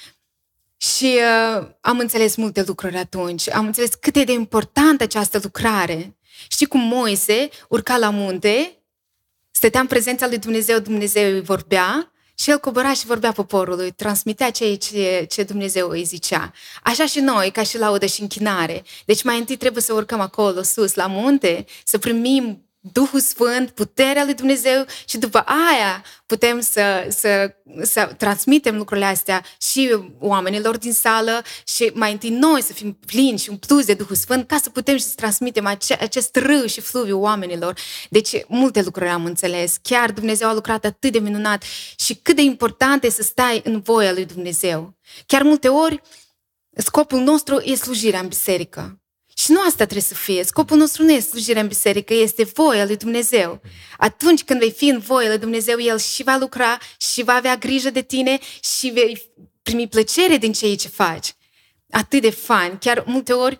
[0.76, 1.18] Și
[1.58, 3.50] uh, am înțeles multe lucruri atunci.
[3.50, 6.16] Am înțeles cât e de importantă această lucrare.
[6.48, 8.81] Știi cum Moise urca la munte
[9.62, 14.50] Stătea în prezența lui Dumnezeu, Dumnezeu îi vorbea și el cobora și vorbea poporului, transmitea
[14.50, 16.52] ceea ce, ce Dumnezeu îi zicea.
[16.82, 18.82] Așa și noi, ca și laudă și închinare.
[19.04, 24.24] Deci mai întâi trebuie să urcăm acolo, sus, la munte, să primim Duhul Sfânt, puterea
[24.24, 30.92] lui Dumnezeu și după aia putem să, să, să transmitem lucrurile astea și oamenilor din
[30.92, 34.70] sală și mai întâi noi să fim plini și umpluți de Duhul Sfânt ca să
[34.70, 37.74] putem și să transmitem ace, acest râu și fluviu oamenilor.
[38.10, 39.76] Deci multe lucruri am înțeles.
[39.82, 41.62] Chiar Dumnezeu a lucrat atât de minunat
[41.96, 44.94] și cât de important e să stai în voia lui Dumnezeu.
[45.26, 46.00] Chiar multe ori
[46.76, 49.01] scopul nostru e slujirea în biserică.
[49.34, 50.44] Și nu asta trebuie să fie.
[50.44, 53.60] Scopul nostru nu este slujirea în biserică, este voia lui Dumnezeu.
[53.98, 57.56] Atunci când vei fi în voia lui Dumnezeu, El și va lucra și va avea
[57.56, 58.38] grijă de tine
[58.78, 59.30] și vei
[59.62, 61.34] primi plăcere din ceea ce faci.
[61.90, 62.78] Atât de fain.
[62.78, 63.58] Chiar multe ori,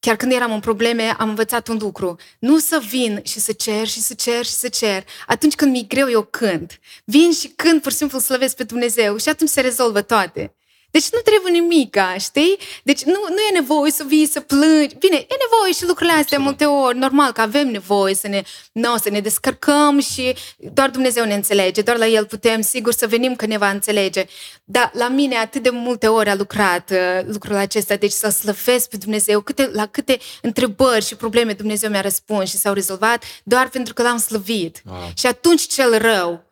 [0.00, 2.16] chiar când eram în probleme, am învățat un lucru.
[2.38, 5.04] Nu să vin și să cer și să cer și să cer.
[5.26, 6.80] Atunci când mi-e greu, eu cânt.
[7.04, 10.54] Vin și cânt, pur și simplu slăvesc pe Dumnezeu și atunci se rezolvă toate.
[10.96, 12.58] Deci nu trebuie nimica, știi?
[12.82, 14.96] Deci nu, nu e nevoie să vii să plângi.
[14.98, 16.44] Bine, e nevoie și lucrurile astea Absolut.
[16.44, 16.98] multe ori.
[16.98, 21.82] Normal că avem nevoie să ne, no, să ne descărcăm și doar Dumnezeu ne înțelege.
[21.82, 24.24] Doar la El putem, sigur, să venim că ne va înțelege.
[24.64, 27.96] Dar la mine atât de multe ori a lucrat uh, lucrul acesta.
[27.96, 29.40] Deci să slăvesc pe Dumnezeu.
[29.40, 34.02] Câte, la câte întrebări și probleme Dumnezeu mi-a răspuns și s-au rezolvat doar pentru că
[34.02, 34.82] l-am slăvit.
[34.84, 35.10] Wow.
[35.14, 36.44] Și atunci cel rău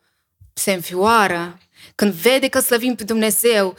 [0.52, 1.58] se înfioară.
[1.94, 3.76] Când vede că slăvim pe Dumnezeu,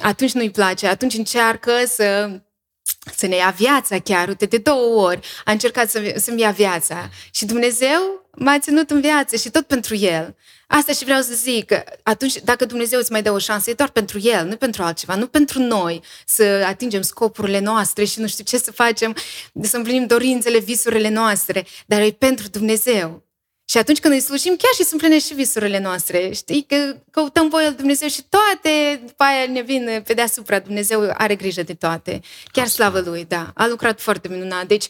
[0.00, 2.40] atunci nu-i place, atunci încearcă să
[3.16, 7.10] să ne ia viața chiar, uite, de două ori a încercat să, să-mi ia viața.
[7.30, 10.36] Și Dumnezeu m-a ținut în viață și tot pentru El.
[10.66, 13.74] Asta și vreau să zic, că atunci, dacă Dumnezeu îți mai dă o șansă, e
[13.74, 18.26] doar pentru El, nu pentru altceva, nu pentru noi să atingem scopurile noastre și nu
[18.26, 19.16] știu ce să facem,
[19.62, 23.22] să împlinim dorințele, visurile noastre, dar e pentru Dumnezeu.
[23.64, 26.32] Și atunci când îi slujim, chiar și se împlinesc și visurile noastre.
[26.32, 26.64] Știi?
[26.68, 30.58] Că căutăm voia lui Dumnezeu și toate, după aia ne vin pe deasupra.
[30.58, 32.20] Dumnezeu are grijă de toate.
[32.52, 33.50] Chiar slavă Lui, da.
[33.54, 34.66] A lucrat foarte minunat.
[34.66, 34.86] Deci,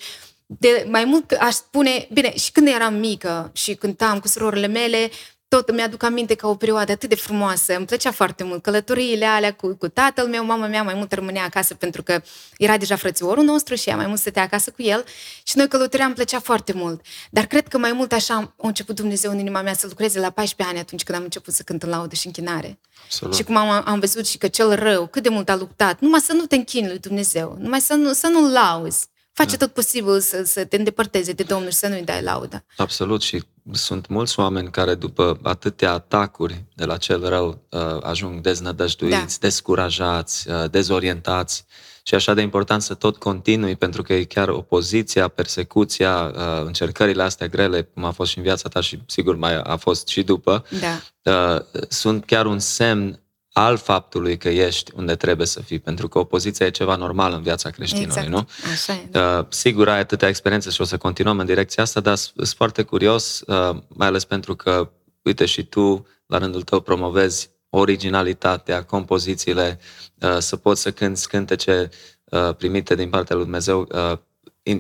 [0.47, 5.11] de mai mult aș spune, bine, și când eram mică și cântam cu surorile mele,
[5.55, 7.77] tot îmi aduc aminte ca o perioadă atât de frumoasă.
[7.77, 11.45] Îmi plăcea foarte mult călătoriile alea cu, cu tatăl meu, mama mea mai mult rămânea
[11.45, 12.23] acasă pentru că
[12.59, 15.05] era deja frățiorul nostru și ea mai mult stătea acasă cu el
[15.43, 17.05] și noi călătoream, îmi plăcea foarte mult.
[17.31, 20.31] Dar cred că mai mult așa a început Dumnezeu în inima mea să lucreze la
[20.31, 22.79] 14 ani atunci când am început să cânt în laudă și închinare.
[23.05, 23.35] Absolut.
[23.35, 26.21] Și cum am, am văzut și că cel rău, cât de mult a luptat, numai
[26.21, 29.07] să nu te închini lui Dumnezeu, numai să nu, să nu lauzi.
[29.35, 29.65] Face da.
[29.65, 32.65] tot posibil să, să te îndepărteze de Domnul și să nu-i dai laudă.
[32.77, 33.43] Absolut și
[33.73, 39.47] sunt mulți oameni care după atâtea atacuri de la cel rău uh, ajung deznădăjduiți, da.
[39.47, 41.65] descurajați, uh, dezorientați
[42.03, 47.23] și așa de important să tot continui pentru că e chiar opoziția, persecuția, uh, încercările
[47.23, 50.23] astea grele, cum a fost și în viața ta și sigur mai a fost și
[50.23, 51.65] după, da.
[51.89, 53.24] sunt chiar un semn
[53.57, 57.43] al faptului că ești unde trebuie să fii, pentru că opoziția e ceva normal în
[57.43, 58.29] viața creștinului, exact.
[58.29, 58.49] nu?
[58.73, 59.39] Așa e, da.
[59.39, 62.83] uh, sigur, ai atâtea experiențe și o să continuăm în direcția asta, dar sunt foarte
[62.83, 64.91] curios, uh, mai ales pentru că,
[65.23, 69.79] uite, și tu, la rândul tău, promovezi originalitatea, compozițiile,
[70.21, 71.89] uh, să poți să cânti cântece
[72.25, 74.19] uh, primite din partea lui Dumnezeu, uh,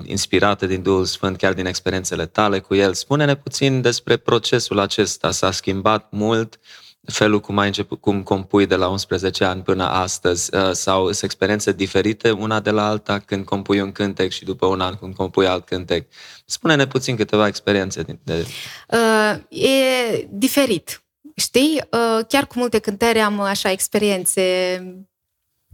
[0.04, 2.94] inspirate din Duhul Sfânt, chiar din experiențele tale cu El.
[2.94, 5.30] Spune-ne puțin despre procesul acesta.
[5.30, 9.84] S-a schimbat mult uh, felul cum ai început, cum compui de la 11 ani până
[9.84, 14.44] astăzi uh, sau sunt experiențe diferite una de la alta când compui un cântec și
[14.44, 16.06] după un an când compui alt cântec.
[16.44, 18.04] Spune-ne puțin câteva experiențe.
[18.22, 18.46] De...
[18.88, 21.02] Uh, e diferit.
[21.36, 24.42] Știi, uh, chiar cu multe cântări am așa experiențe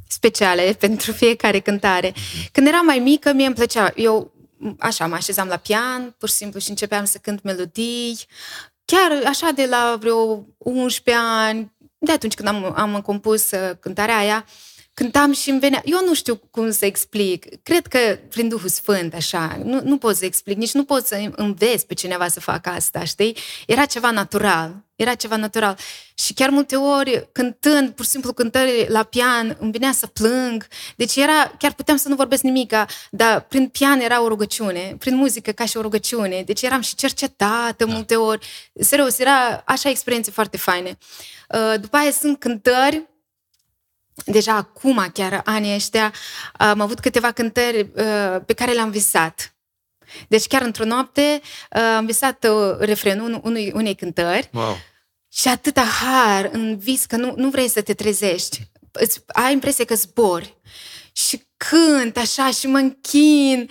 [0.09, 2.13] speciale pentru fiecare cântare.
[2.15, 2.49] Mhm.
[2.53, 4.33] Când eram mai mică, mie îmi plăcea, eu
[4.79, 8.19] așa, mă așezam la pian, pur și simplu, și începeam să cânt melodii
[8.91, 14.17] chiar așa de la vreo 11 ani, de atunci când am, am compus uh, cântarea
[14.17, 14.45] aia,
[15.01, 15.83] cântam și îmi venea...
[15.85, 17.63] Eu nu știu cum să explic.
[17.63, 21.31] Cred că prin Duhul Sfânt, așa, nu, nu pot să explic, nici nu pot să
[21.37, 23.37] înveți pe cineva să facă asta, știi?
[23.67, 24.85] Era ceva natural.
[24.97, 25.79] Era ceva natural.
[26.15, 30.67] Și chiar multe ori, cântând, pur și simplu cântări la pian, îmi venea să plâng.
[30.97, 35.17] Deci era, chiar puteam să nu vorbesc nimica, dar prin pian era o rugăciune, prin
[35.17, 36.43] muzică ca și o rugăciune.
[36.43, 37.93] Deci eram și cercetată da.
[37.93, 38.47] multe ori.
[38.81, 40.99] Serios, era așa experiențe foarte faine.
[41.49, 43.09] Uh, după aia sunt cântări
[44.25, 46.13] deja acum, chiar anii ăștia,
[46.53, 49.55] am avut câteva cântări uh, pe care le-am visat.
[50.29, 51.41] Deci chiar într-o noapte
[51.77, 54.77] uh, am visat uh, refrenul unui, unei cântări wow.
[55.33, 58.61] și atâta har în vis că nu, nu vrei să te trezești.
[58.93, 60.57] Îți, ai impresia că zbori.
[61.13, 63.69] Și cânt așa și mă închin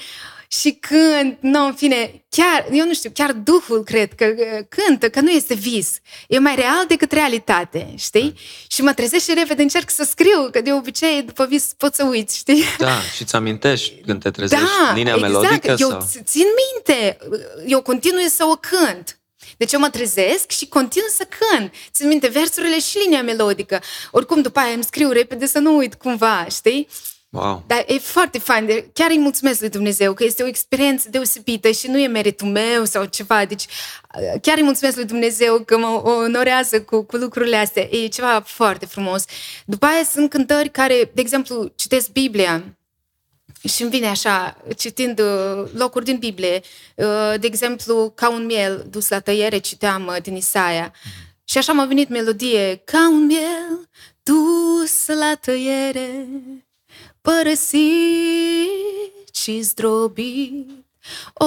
[0.51, 4.25] și când, nu, în fine, chiar, eu nu știu, chiar Duhul cred că
[4.69, 5.99] cântă, că nu este vis.
[6.27, 8.33] E mai real decât realitate, știi?
[8.33, 8.39] Da.
[8.67, 12.03] Și mă trezesc și repede încerc să scriu, că de obicei după vis pot să
[12.03, 12.63] uiți, știi?
[12.77, 15.31] Da, și ți amintești când te trezești da, linia exact.
[15.31, 15.75] melodică?
[15.77, 16.07] Eu sau?
[16.23, 17.17] țin minte,
[17.65, 19.19] eu continui să o cânt.
[19.57, 21.73] Deci eu mă trezesc și continu să cânt.
[21.91, 23.81] Țin minte versurile și linia melodică.
[24.11, 26.87] Oricum, după aia îmi scriu repede să nu uit cumva, știi?
[27.31, 27.63] Wow.
[27.67, 28.85] Dar e foarte fain.
[28.93, 32.85] Chiar îi mulțumesc lui Dumnezeu că este o experiență deosebită și nu e meritul meu
[32.85, 33.45] sau ceva.
[33.45, 33.65] Deci
[34.41, 37.87] chiar îi mulțumesc lui Dumnezeu că mă onorează cu, cu lucrurile astea.
[37.91, 39.23] E ceva foarte frumos.
[39.65, 42.63] După aia sunt cântări care, de exemplu, citesc Biblia
[43.67, 46.61] și îmi vine așa, citind uh, locuri din Biblie,
[46.95, 50.91] uh, de exemplu, ca un miel dus la tăiere, citeam uh, din Isaia.
[50.91, 51.43] Mm-hmm.
[51.43, 53.89] Și așa m-a venit melodie, ca un miel
[54.23, 56.27] dus la tăiere,
[57.29, 60.69] părăsit și zdrobit,
[61.33, 61.45] o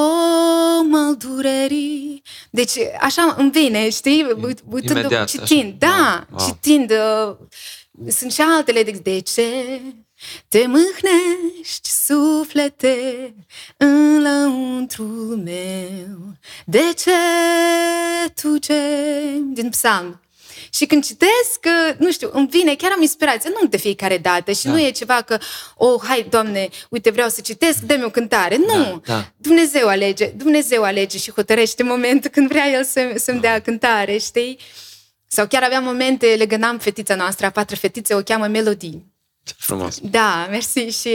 [0.82, 2.22] mal durerii.
[2.50, 4.26] Deci așa îmi vine, știi?
[4.70, 5.96] Uitând, Imediat, citind, așa.
[5.96, 6.46] da, wow.
[6.46, 6.90] citind.
[6.90, 7.36] Uh,
[8.12, 9.80] sunt și altele, de, de ce
[10.48, 13.34] te mâhnești, suflete,
[13.76, 16.32] în lăuntrul meu?
[16.64, 17.10] De ce
[18.42, 18.82] tu ce?
[19.52, 20.20] Din psalm.
[20.74, 21.60] Și când citesc,
[21.98, 24.70] nu știu, îmi vine, chiar am inspirație, nu de fiecare dată și da.
[24.70, 25.38] nu e ceva că,
[25.76, 28.56] oh, hai, Doamne, uite, vreau să citesc, dă-mi o cântare.
[28.56, 28.82] Nu!
[28.82, 29.32] Da, da.
[29.36, 34.58] Dumnezeu alege, Dumnezeu alege și hotărăște momentul când vrea El să, să-mi dea cântare, știi?
[35.26, 39.12] Sau chiar aveam momente, legănam fetița noastră, a patra fetiță, o cheamă Melodii.
[39.58, 39.98] Frumos.
[40.02, 40.78] Da, mersi.
[40.78, 41.08] Și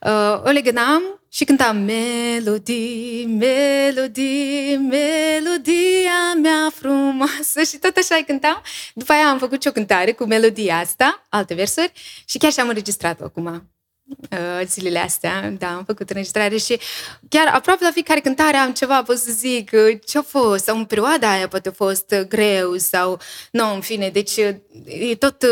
[0.00, 8.62] uh, o legănam și cântam melodii, melodii, melodia mea frumoasă și tot așa cântam.
[8.94, 11.92] După aia am făcut și o cântare cu melodia asta, alte versuri
[12.24, 13.70] și chiar și-am înregistrat-o acum.
[14.30, 16.78] Uh, zilele astea, da, am făcut înregistrare și
[17.28, 20.84] chiar aproape la fiecare cântare am ceva, pot să zic, uh, ce-a fost, sau în
[20.84, 24.36] perioada aia poate a fost uh, greu sau, nu, în fine, deci
[24.84, 25.44] e tot,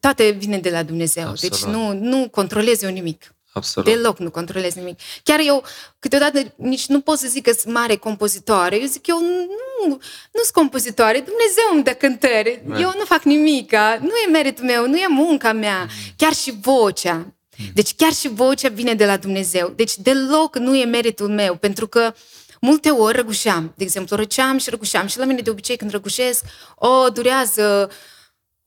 [0.00, 1.54] toate vine de la Dumnezeu, Absolut.
[1.54, 3.35] deci nu, nu controlez eu nimic.
[3.56, 3.88] Absolut.
[3.88, 4.98] Deloc nu controlez nimic.
[5.22, 5.64] Chiar eu,
[5.98, 8.80] câteodată, nici nu pot să zic că sunt mare compozitoare.
[8.80, 9.88] Eu zic, eu nu,
[10.32, 11.18] nu sunt compozitoare.
[11.18, 12.62] Dumnezeu îmi dă cântări.
[12.66, 12.80] Man.
[12.80, 13.98] Eu nu fac nimica.
[14.00, 15.80] Nu e meritul meu, nu e munca mea.
[15.80, 15.88] Mm.
[16.16, 17.34] Chiar și vocea.
[17.74, 19.72] Deci chiar și vocea vine de la Dumnezeu.
[19.76, 22.14] Deci deloc nu e meritul meu, pentru că
[22.60, 23.72] multe ori răgușeam.
[23.76, 25.06] De exemplu, răceam și răgușeam.
[25.06, 26.44] Și la mine de obicei când răgușesc,
[26.74, 27.90] o, durează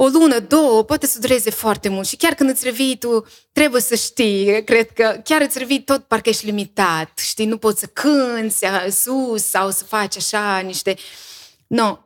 [0.02, 3.82] o lună, două, poate să dureze foarte mult și chiar când îți revii tu, trebuie
[3.82, 7.86] să știi, cred că chiar îți revii tot parcă ești limitat, știi, nu poți să
[7.86, 10.96] cânți sus sau să faci așa niște...
[11.68, 11.98] No.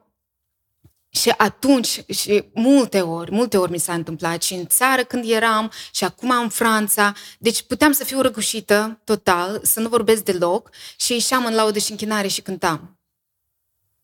[1.09, 5.71] Și atunci, și multe ori, multe ori mi s-a întâmplat și în țară când eram
[5.91, 11.13] și acum în Franța, deci puteam să fiu răgușită total, să nu vorbesc deloc și
[11.13, 13.02] ieșeam în laudă și închinare și cântam.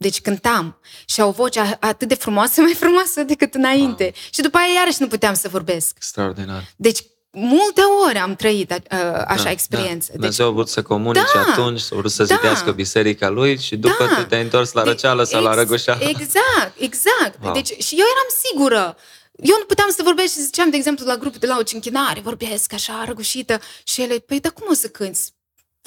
[0.01, 4.03] Deci cântam și au o voce atât de frumoasă, mai frumoasă decât înainte.
[4.03, 4.13] Wow.
[4.29, 5.93] Și după aia iarăși nu puteam să vorbesc.
[5.95, 6.63] Extraordinar.
[6.75, 8.97] Deci multe ori am trăit uh,
[9.27, 10.07] așa da, experiență.
[10.11, 10.13] Da.
[10.13, 13.57] Dumnezeu deci, a vrut să comunice da, atunci, a vrut să da, zidească biserica lui
[13.57, 16.03] și după da, tu te-ai întors la răceală sau ex, la răgușeală.
[16.03, 17.43] Exact, exact.
[17.43, 17.53] Wow.
[17.53, 18.97] Deci, și eu eram sigură.
[19.41, 22.19] Eu nu puteam să vorbesc și ziceam, de exemplu, la grupul de la o cinchinare,
[22.19, 25.19] vorbesc așa, răgușită, și ele, păi, dar cum o să cânti?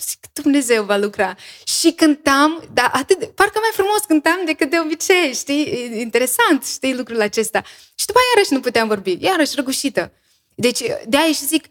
[0.02, 1.36] Zic, Dumnezeu va lucra.
[1.64, 5.90] Și cântam, dar atât de, parcă mai frumos cântam decât de obicei, știi?
[6.00, 7.62] Interesant, știi, lucrul acesta.
[7.94, 10.12] Și după aia iarăși nu puteam vorbi, iarăși răgușită.
[10.54, 11.64] Deci, de aia și zic,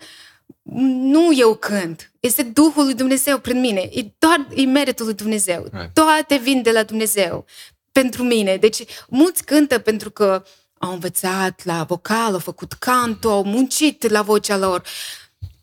[0.64, 5.70] nu eu cânt, este Duhul lui Dumnezeu prin mine, e doar e meritul lui Dumnezeu.
[5.94, 7.46] Toate vin de la Dumnezeu
[7.92, 8.58] pentru mine.
[8.58, 10.44] Deci, mulți cântă pentru că
[10.78, 14.84] au învățat la vocal, au făcut canto, au muncit la vocea lor.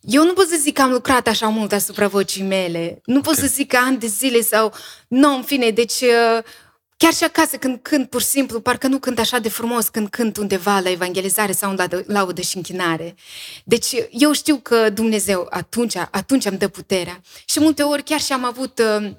[0.01, 3.01] Eu nu pot să zic că am lucrat așa mult asupra vocii mele.
[3.05, 3.49] Nu pot okay.
[3.49, 4.75] să zic că ani de zile sau...
[5.09, 6.01] Nu, în fine, deci...
[6.01, 6.43] Uh,
[6.99, 10.09] chiar și acasă când cânt pur și simplu, parcă nu cânt așa de frumos când
[10.09, 13.15] cânt undeva la evangelizare sau la laudă și închinare.
[13.65, 17.21] Deci eu știu că Dumnezeu atunci, atunci îmi dă puterea.
[17.45, 19.11] Și multe ori chiar și am avut uh,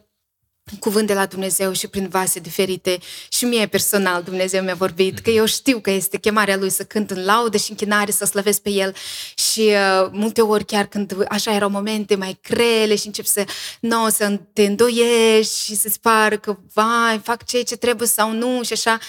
[0.80, 2.98] cuvânt de la Dumnezeu și prin vase diferite.
[3.30, 7.12] Și mie personal Dumnezeu mi-a vorbit că eu știu că este chemarea Lui să cânt
[7.12, 8.96] în laudă și închinare, să slăvesc pe El.
[9.36, 13.44] Și uh, multe ori chiar când așa erau momente mai crele și încep să,
[13.80, 18.64] no, să te îndoiești și să-ți pară că, vai, fac ceea ce trebuie sau nu
[18.64, 19.00] și așa,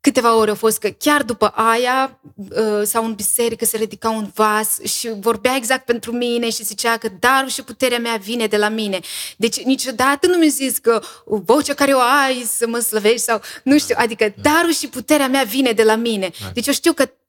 [0.00, 4.30] câteva ore au fost că chiar după aia uh, sau în biserică se ridica un
[4.34, 8.56] vas și vorbea exact pentru mine și zicea că darul și puterea mea vine de
[8.56, 9.00] la mine.
[9.36, 13.78] Deci niciodată nu mi-a zis că vocea care o ai să mă slăvești sau nu
[13.78, 16.30] știu, adică darul și puterea mea vine de la mine.
[16.52, 17.19] Deci eu știu că uh,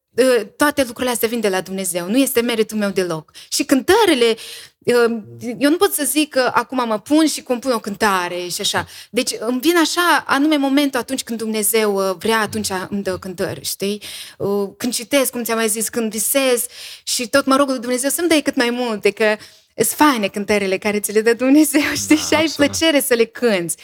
[0.57, 3.31] toate lucrurile astea vin de la Dumnezeu, nu este meritul meu deloc.
[3.49, 4.37] Și cântările
[5.57, 8.87] eu nu pot să zic că acum mă pun și compun o cântare și așa.
[9.09, 13.65] Deci îmi vine așa anume momentul atunci când Dumnezeu uh, vrea, atunci îmi dă cântări,
[13.65, 14.01] știi?
[14.37, 16.65] Uh, când citesc, cum ți-am mai zis, când visez
[17.03, 19.35] și tot mă rog lui Dumnezeu să-mi dai cât mai multe, că
[19.75, 22.15] sunt faine cântările care ți le dă Dumnezeu, știi?
[22.15, 22.69] Da, și ai absolut.
[22.69, 23.77] plăcere să le cânți.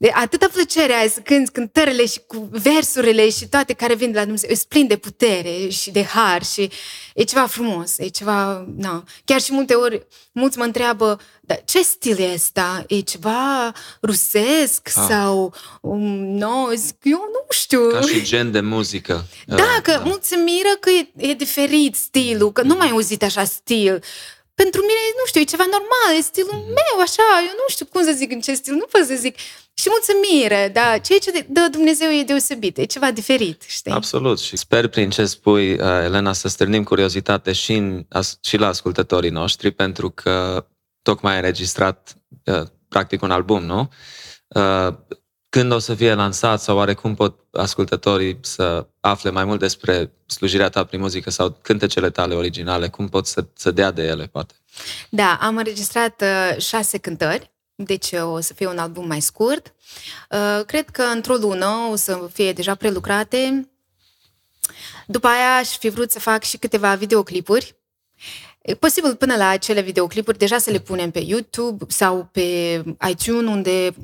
[0.00, 4.16] De atâta plăcere ai să cânti cântările și cu versurile și toate care vin de
[4.16, 4.50] la Dumnezeu.
[4.52, 6.70] Îți plin de putere și de har și
[7.14, 9.04] e ceva frumos, e ceva, na.
[9.24, 12.84] Chiar și multe ori, mulți mă întreabă, dar ce stil e ăsta?
[12.88, 13.72] E ceva
[14.02, 15.04] rusesc ah.
[15.08, 17.88] sau, um, no, zic, eu nu știu.
[17.88, 19.24] Ca și gen de muzică.
[19.46, 19.98] Da, uh, că da.
[19.98, 24.02] mulți se miră că e, e diferit stilul, că nu mai auzit așa stil
[24.62, 26.74] pentru mine, nu știu, e ceva normal, e stilul mhm.
[26.80, 29.34] meu, așa, eu nu știu cum să zic în ce stil, nu pot să zic.
[29.80, 33.92] Și mulțumire, da, ceea ce dă Dumnezeu e deosebit, e ceva diferit, știi?
[33.92, 38.06] Absolut și sper prin ce spui, uh, Elena, să strânim curiozitate și, în,
[38.40, 40.66] și la ascultătorii noștri, pentru că
[41.02, 43.90] tocmai ai înregistrat uh, practic un album, nu?
[45.48, 50.12] Uh, când o să fie lansat sau oarecum pot ascultătorii să afle mai mult despre
[50.26, 54.26] slujirea ta prin muzică sau cântecele tale originale, cum pot să, să dea de ele,
[54.26, 54.54] poate?
[55.10, 59.74] Da, am înregistrat uh, șase cântări, deci uh, o să fie un album mai scurt.
[60.30, 63.68] Uh, cred că într-o lună o să fie deja prelucrate.
[65.06, 67.77] După aia aș fi vrut să fac și câteva videoclipuri
[68.68, 72.40] E posibil până la acele videoclipuri deja să le punem pe YouTube sau pe
[73.08, 73.94] iTunes unde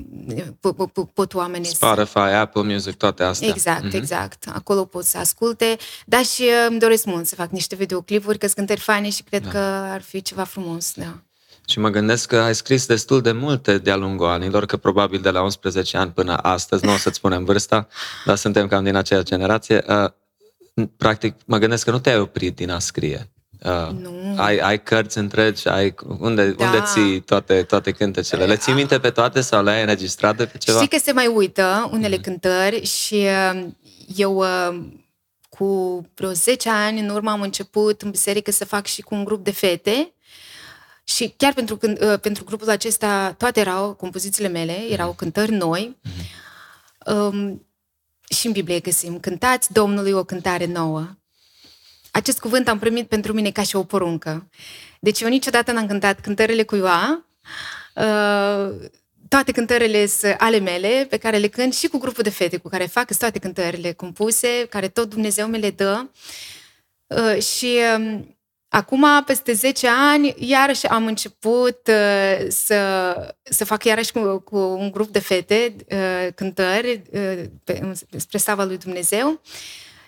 [1.13, 2.19] pot oamenii Spotify, să...
[2.19, 3.47] Apple Music, toate astea.
[3.47, 3.93] Exact, mm-hmm.
[3.93, 4.43] exact.
[4.53, 8.45] Acolo pot să asculte, dar și uh, îmi doresc mult să fac niște videoclipuri, că
[8.45, 9.49] sunt cântări faine și cred da.
[9.49, 9.57] că
[9.91, 11.21] ar fi ceva frumos, da.
[11.67, 15.29] Și mă gândesc că ai scris destul de multe de-a lungul anilor, că probabil de
[15.29, 17.87] la 11 ani până astăzi, nu o să-ți spunem vârsta,
[18.25, 19.83] dar suntem cam din aceeași generație.
[19.87, 23.29] Uh, practic, mă gândesc că nu te-ai oprit din a scrie.
[23.65, 24.33] Uh, nu.
[24.37, 26.65] Ai, ai cărți întregi, ai, unde, da.
[26.65, 28.45] unde ții toate, toate cântecele?
[28.45, 30.77] Le ții minte pe toate sau le ai înregistrate pe ceva?
[30.77, 32.21] Știi că se mai uită unele mm-hmm.
[32.21, 33.13] cântări și
[33.53, 33.65] uh,
[34.15, 34.81] eu uh,
[35.49, 39.23] cu vreo 10 ani în urmă am început în biserică să fac și cu un
[39.23, 40.13] grup de fete
[41.03, 45.17] și chiar pentru, uh, pentru grupul acesta toate erau compozițiile mele, erau mm-hmm.
[45.17, 45.97] cântări noi.
[45.97, 47.13] Mm-hmm.
[47.13, 47.65] Um,
[48.29, 51.07] și în Biblie găsim, cântați Domnului o cântare nouă
[52.15, 54.49] acest cuvânt am primit pentru mine ca și o poruncă.
[54.99, 57.25] Deci eu niciodată n-am cântat cântările cuiva,
[57.95, 58.89] uh,
[59.27, 62.69] toate cântările sunt ale mele, pe care le cânt și cu grupul de fete cu
[62.69, 66.05] care fac, sunt toate cântările compuse, care tot Dumnezeu mi le dă.
[67.07, 68.37] Uh, și um,
[68.67, 74.91] acum, peste 10 ani, iarăși am început uh, să, să fac iarăși cu, cu un
[74.91, 77.01] grup de fete uh, cântări
[78.17, 79.41] spre slava lui Dumnezeu.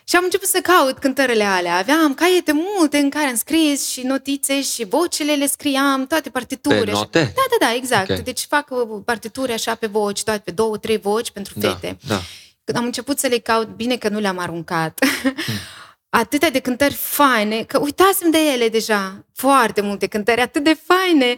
[0.09, 1.77] Și am început să caut cântările alea.
[1.77, 6.83] Aveam caiete multe în care am scris și notițe și vocele le scriam, toate partituri.
[6.83, 7.17] Pe note?
[7.19, 7.31] Așa.
[7.35, 8.09] Da, da, da, exact.
[8.09, 8.21] Okay.
[8.21, 11.97] Deci fac uh, partituri așa pe voci, toate pe două, trei voci pentru Da, fete.
[12.07, 12.21] da.
[12.63, 14.99] Când am început să le caut, bine că nu le-am aruncat.
[16.09, 19.25] Atâtea de cântări faine, că uitasem de ele deja.
[19.33, 21.35] Foarte multe cântări atât de faine.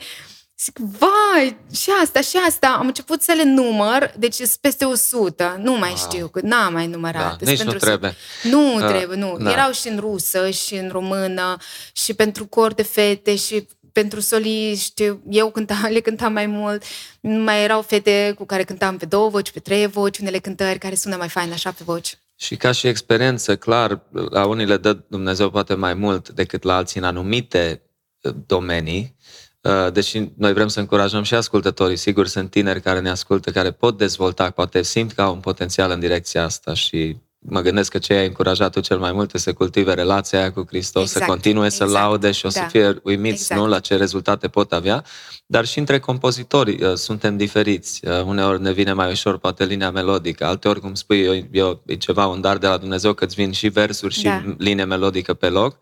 [0.63, 2.67] Zic, vai, și asta, și asta.
[2.79, 5.55] Am început să le număr, deci sunt peste 100.
[5.61, 5.97] Nu mai Wow.
[5.97, 7.21] știu, că n-am mai numărat.
[7.21, 8.15] Da, Sunt nici nu pentru trebuie.
[8.43, 9.37] nu Ah, trebuie, nu.
[9.39, 9.51] da.
[9.51, 11.57] Erau și în rusă, și în română,
[11.93, 15.13] și pentru cor de fete, și pentru soliști.
[15.29, 16.83] Eu cântam, le cântam mai mult.
[17.21, 20.95] Mai erau fete cu care cântam pe două voci, pe trei voci, unele cântări care
[20.95, 22.17] sună mai fain așa pe voci.
[22.35, 26.75] Și ca și experiență, clar, la unii le dă Dumnezeu poate mai mult decât la
[26.75, 27.81] alții în anumite
[28.21, 29.48] uh, domenii, Uh,
[29.93, 33.97] deși noi vrem să încurajăm și ascultătorii, sigur sunt tineri care ne ascultă, care pot
[33.97, 38.13] dezvolta, poate simt că au un potențial în direcția asta și mă gândesc că ce
[38.13, 41.31] ai încurajat tu cel mai mult este să cultive relația aia cu Hristos, să Exact,
[41.31, 42.67] continue să exact, laude și o să da.
[42.67, 43.61] fie uimiți Exact.
[43.61, 45.03] nu, la ce rezultate pot avea,
[45.45, 48.07] dar și între compozitori uh, suntem diferiți.
[48.07, 51.95] Uh, Uneori ne vine mai ușor poate linia melodică, alteori, cum spui, eu, eu, e
[51.95, 54.43] ceva, un dar de la Dumnezeu că îți vin și versuri și Da.
[54.57, 55.77] linie melodică pe loc.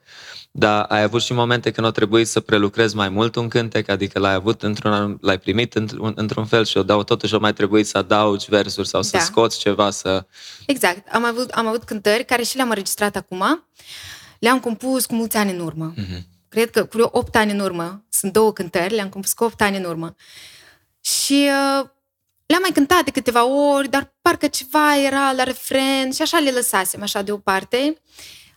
[0.59, 4.19] Dar ai avut și momente când a trebuit să prelucrezi mai mult un cântec, adică
[4.19, 7.53] l-ai avut într-un anum- l-ai primit într-un, într-un fel și o dau totuși o mai
[7.53, 9.19] trebuit să adaugi versuri sau să Da.
[9.23, 10.25] scoți ceva să...
[10.65, 11.07] Exact.
[11.13, 13.67] Am avut, am avut cântări care și le-am înregistrat acum.
[14.39, 15.93] Le-am compus cu mulți ani în urmă.
[15.95, 16.25] Mhm.
[16.49, 18.05] Cred că cu 8 ani în urmă.
[18.09, 20.15] Sunt două cântări, le-am compus cu 8 ani în urmă.
[21.01, 21.85] Și uh,
[22.45, 26.51] le-am mai cântat de câteva ori, dar parcă ceva era la refren și așa le
[26.51, 28.01] lăsasem așa deoparte.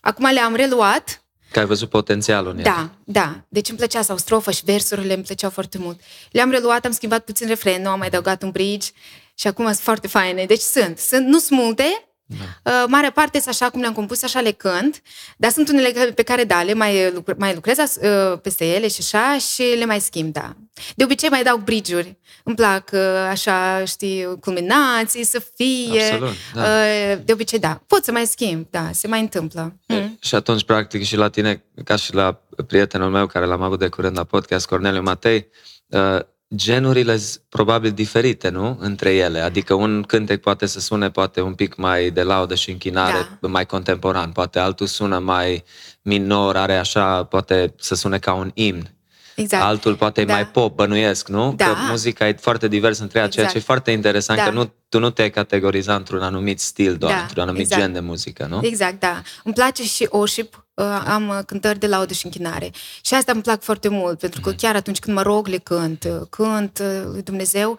[0.01, 1.20] Acum le-am reluat.
[1.51, 2.69] Că ai văzut potențialul în ele.
[2.69, 3.45] Da, da.
[3.49, 6.01] Deci îmi plăcea sau strofă și versurile îmi plăceau foarte mult.
[6.31, 8.89] Le-am reluat, am schimbat puțin refrenul, am mai adăugat un bridge
[9.35, 10.45] și acum sunt foarte faine.
[10.45, 10.99] Deci sunt.
[10.99, 12.71] sunt nu sunt multe, Da.
[12.73, 15.03] Uh, mare parte sunt așa cum le-am compus, așa le cânt,
[15.37, 18.89] dar sunt unele care- pe care, da, le mai, lucr- mai lucrez uh, peste ele
[18.89, 20.57] și așa și le mai schimb, da.
[20.97, 22.19] De obicei mai dau bridge-uri.
[22.45, 23.01] Îmi plac uh,
[23.31, 26.03] așa, știi, culminații, să fie.
[26.03, 26.61] Absolut, da.
[26.63, 27.83] Uh, De obicei, da.
[27.87, 29.77] Pot să mai schimb, da, se mai întâmplă.
[29.87, 30.19] Mm.
[30.21, 33.89] Și atunci, practic, și la tine, ca și la prietenul meu care l-am avut de
[33.89, 35.47] curând la podcast, Corneliu Matei,
[35.89, 36.19] uh,
[36.55, 38.77] genurile sunt probabil diferite, nu?
[38.81, 39.41] Între ele.
[39.41, 43.67] Adică un cântec poate să sune poate un pic mai de laudă și închinare, mai
[43.67, 44.31] contemporan.
[44.31, 45.65] Poate altul sună mai
[46.03, 48.95] minor, are așa, poate să sune ca un imn.
[49.35, 49.63] Exact.
[49.63, 50.33] Altul poate e Da.
[50.33, 51.53] mai pop, bănuiesc, nu?
[51.57, 51.65] Da.
[51.65, 53.65] Că muzica e foarte diversă între ea, ceea ce e Exact.
[53.65, 54.45] foarte interesant, Da.
[54.45, 57.81] că nu, tu nu te-ai categoriza într-un anumit stil doar, Da, într-un anumit exact.
[57.83, 58.61] gen de muzică, nu?
[58.63, 59.23] Exact, da.
[59.45, 60.63] Îmi place și worship, uh,
[61.07, 62.71] am uh, cântări de laudă și închinare.
[63.03, 66.05] Și asta îmi plac foarte mult, pentru că chiar atunci când mă rog, le cânt.
[66.05, 67.79] Uh, Cânt uh, lui Dumnezeu,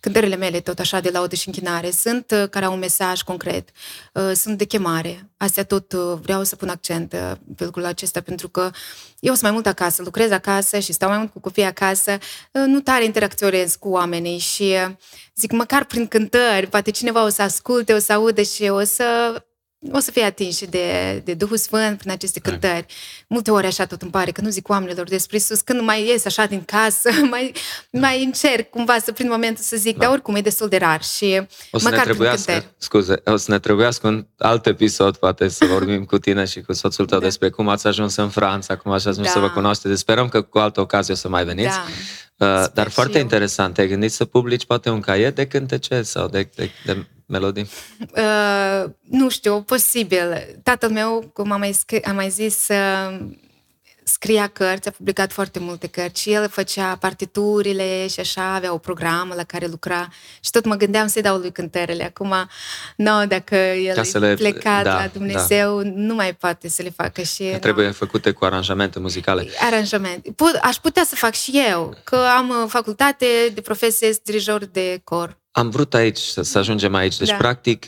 [0.00, 1.90] cântările mele tot așa de laudă și închinare.
[1.90, 3.68] Sunt uh, care au un mesaj concret,
[4.12, 5.30] uh, sunt de chemare.
[5.36, 8.70] Astea tot uh, vreau să pun accent uh, pe lucrul acesta, pentru că
[9.20, 12.62] eu sunt mai mult acasă, lucrez acasă și stau mai mult cu copiii acasă, uh,
[12.66, 14.94] nu tare interacționez cu oamenii și uh,
[15.36, 19.04] zic, măcar prin cântări, poate cineva o să asculte, o să audă și o să
[19.92, 22.86] o să fie atinși de, de Duhul Sfânt prin aceste cântări.
[23.28, 26.24] Multe ori așa tot îmi pare că nu zic oamenilor despre Isus, când mai ies
[26.24, 27.52] așa din casă, mai,
[27.92, 31.24] mai încerc cumva să prind momentul să zic, dar oricum e destul de rar și
[31.70, 32.72] O să ne măcar prin trebuiască, cântări.
[32.78, 36.72] scuze, o să ne trebuiască un alt episod, poate, să vorbim cu tine și cu
[36.72, 37.24] soțul tău Da.
[37.24, 39.32] despre cum ați ajuns în Franța, cum ați ajuns Da.
[39.32, 40.00] să vă cunoașteți.
[40.00, 41.68] Sperăm că cu altă ocazie o să mai veniți.
[42.36, 42.46] Da.
[42.46, 43.22] Uh, Sper Dar și foarte eu.
[43.22, 47.68] interesant, te-ai gândit să publici poate un caiet de cântece sau de, de, de melodii?
[48.16, 50.58] Uh, nu știu, posibil.
[50.62, 53.18] Tatăl meu, cum am mai, scri- am mai zis, uh,
[54.04, 58.78] scria cărți, a publicat foarte multe cărți și el făcea partiturile și așa, avea o
[58.78, 60.08] programă la care lucra
[60.40, 62.04] și tot mă gândeam să-i dau lui cântările.
[62.04, 62.34] Acum,
[62.96, 66.82] nu, dacă el Ca e să le- plecat da, la Dumnezeu, nu mai poate să
[66.82, 67.42] le facă și...
[67.52, 67.58] nu.
[67.58, 69.48] Trebuie făcute cu aranjamente muzicale.
[69.60, 70.28] Aranjament.
[70.36, 74.64] Put, aș putea să fac și eu, că am uh, facultate de profesie, sunt dirijor
[74.64, 75.38] de cor.
[75.50, 77.16] Am vrut aici să, să ajungem aici.
[77.16, 77.36] Deci, Da.
[77.36, 77.86] practic,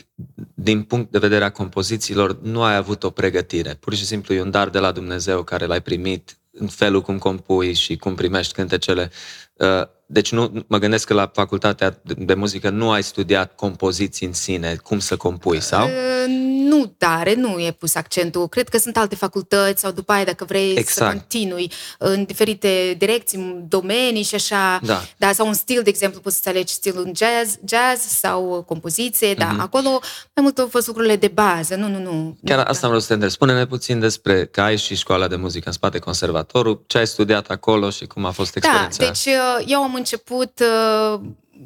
[0.53, 3.73] din punct de vedere a compozițiilor, nu ai avut o pregătire.
[3.79, 7.17] Pur și simplu e un dar de la Dumnezeu care l-ai primit în felul cum
[7.17, 9.11] compui și cum primești cântecele.
[9.53, 9.67] Uh,
[10.13, 14.33] Deci nu, mă gândesc că la facultatea de- de muzică nu ai studiat compoziții în
[14.33, 15.87] sine, cum să compui, sau?
[15.87, 18.47] Uh, nu tare, nu e pus accentul.
[18.47, 20.87] Cred că sunt alte facultăți sau după aia dacă vrei Exact.
[20.91, 24.79] să continui în diferite direcții, domenii și așa.
[24.83, 25.01] Da.
[25.17, 29.33] da sau un stil, de exemplu, poți să alegi stilul în jazz, jazz sau compoziție,
[29.33, 29.55] da.
[29.59, 29.89] Acolo
[30.33, 31.75] mai mult au fost lucrurile de bază.
[31.75, 32.11] Nu, nu, nu.
[32.11, 32.39] Mhm.
[32.45, 32.85] Chiar nu, asta da.
[32.85, 33.31] am vrut să te întreb.
[33.31, 37.47] Spune-ne puțin despre că ai și școala de muzică în spate, conservatorul, ce ai studiat
[37.47, 39.11] acolo și cum a fost Da, experiența aia.
[39.11, 41.19] deci uh, eu am început uh,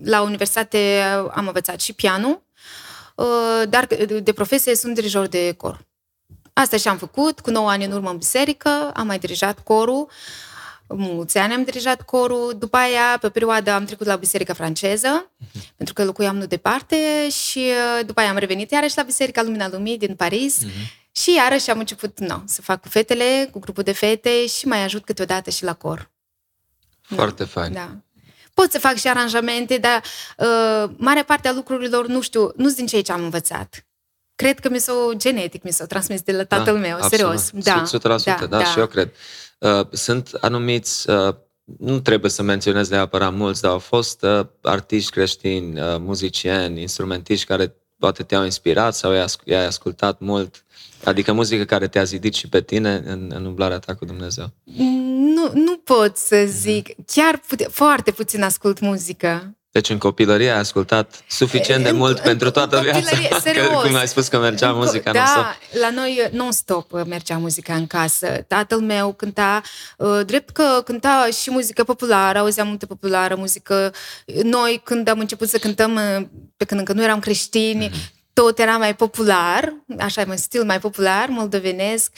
[0.03, 1.01] la universitate,
[1.31, 2.44] am învățat și pianul, uh,
[3.69, 3.87] dar
[4.23, 5.85] de profesie sunt dirijor de cor.
[6.53, 10.09] Asta și am făcut, cu 9 ani în urmă în biserică, am mai dirijat corul,
[10.87, 15.31] mulți ani am dirijat corul, după aia, pe o perioadă, am trecut la biserica franceză,
[15.75, 19.69] pentru că locuiam nu departe și uh, după aia am revenit iarăși la Biserica Lumina
[19.69, 20.57] Lumii din Paris
[21.11, 24.83] și iarăși am început no, să fac cu fetele, cu grupul de fete și mai
[24.83, 26.11] ajut câteodată și la cor.
[27.01, 27.73] Foarte fain.
[27.73, 27.95] Da.
[28.55, 30.01] Pot să fac și aranjamente, dar
[30.37, 33.85] uh, marea parte a lucrurilor, nu știu, nu sunt din ceea ce am învățat.
[34.35, 37.39] Cred că mi s-au genetic, mi s-au transmis de la tatăl Da, meu, absolut.
[37.39, 37.49] serios.
[37.63, 39.11] Da, 100%, da, da, și eu cred.
[39.59, 41.35] Uh, sunt anumiți, uh,
[41.79, 47.45] nu trebuie să menționez neapărat mulți, dar au fost uh, artiști creștini, uh, muzicieni, instrumentiști
[47.45, 50.64] care poate te-au inspirat sau i-ai asc- i-ai ascultat mult.
[51.05, 54.51] Adică muzică care te-a zidit și pe tine în, în umblarea ta cu Dumnezeu.
[55.35, 56.89] Nu, nu pot să zic.
[57.07, 59.55] Chiar pute- foarte puțin ascult muzică.
[59.71, 62.99] Deci în copilărie ai ascultat suficient de În- mult în- pentru în toată viața.
[62.99, 63.81] copilărie, Că, serios.
[63.83, 65.81] cum ai spus că mergea În co- muzica da, non-stop.
[65.81, 68.27] la noi uh, non-stop uh, mergea muzica în casă.
[68.27, 69.61] Tatăl meu cânta,
[69.97, 73.93] uh, drept că cânta și muzică populară, auzeam multe populară, muzică.
[74.43, 76.25] Noi, când am început să cântăm, uh,
[76.57, 77.97] pe când încă nu eram creștini, Mhm.
[78.35, 82.11] Tot era mai popular, așa, un stil mai popular, moldovenesc.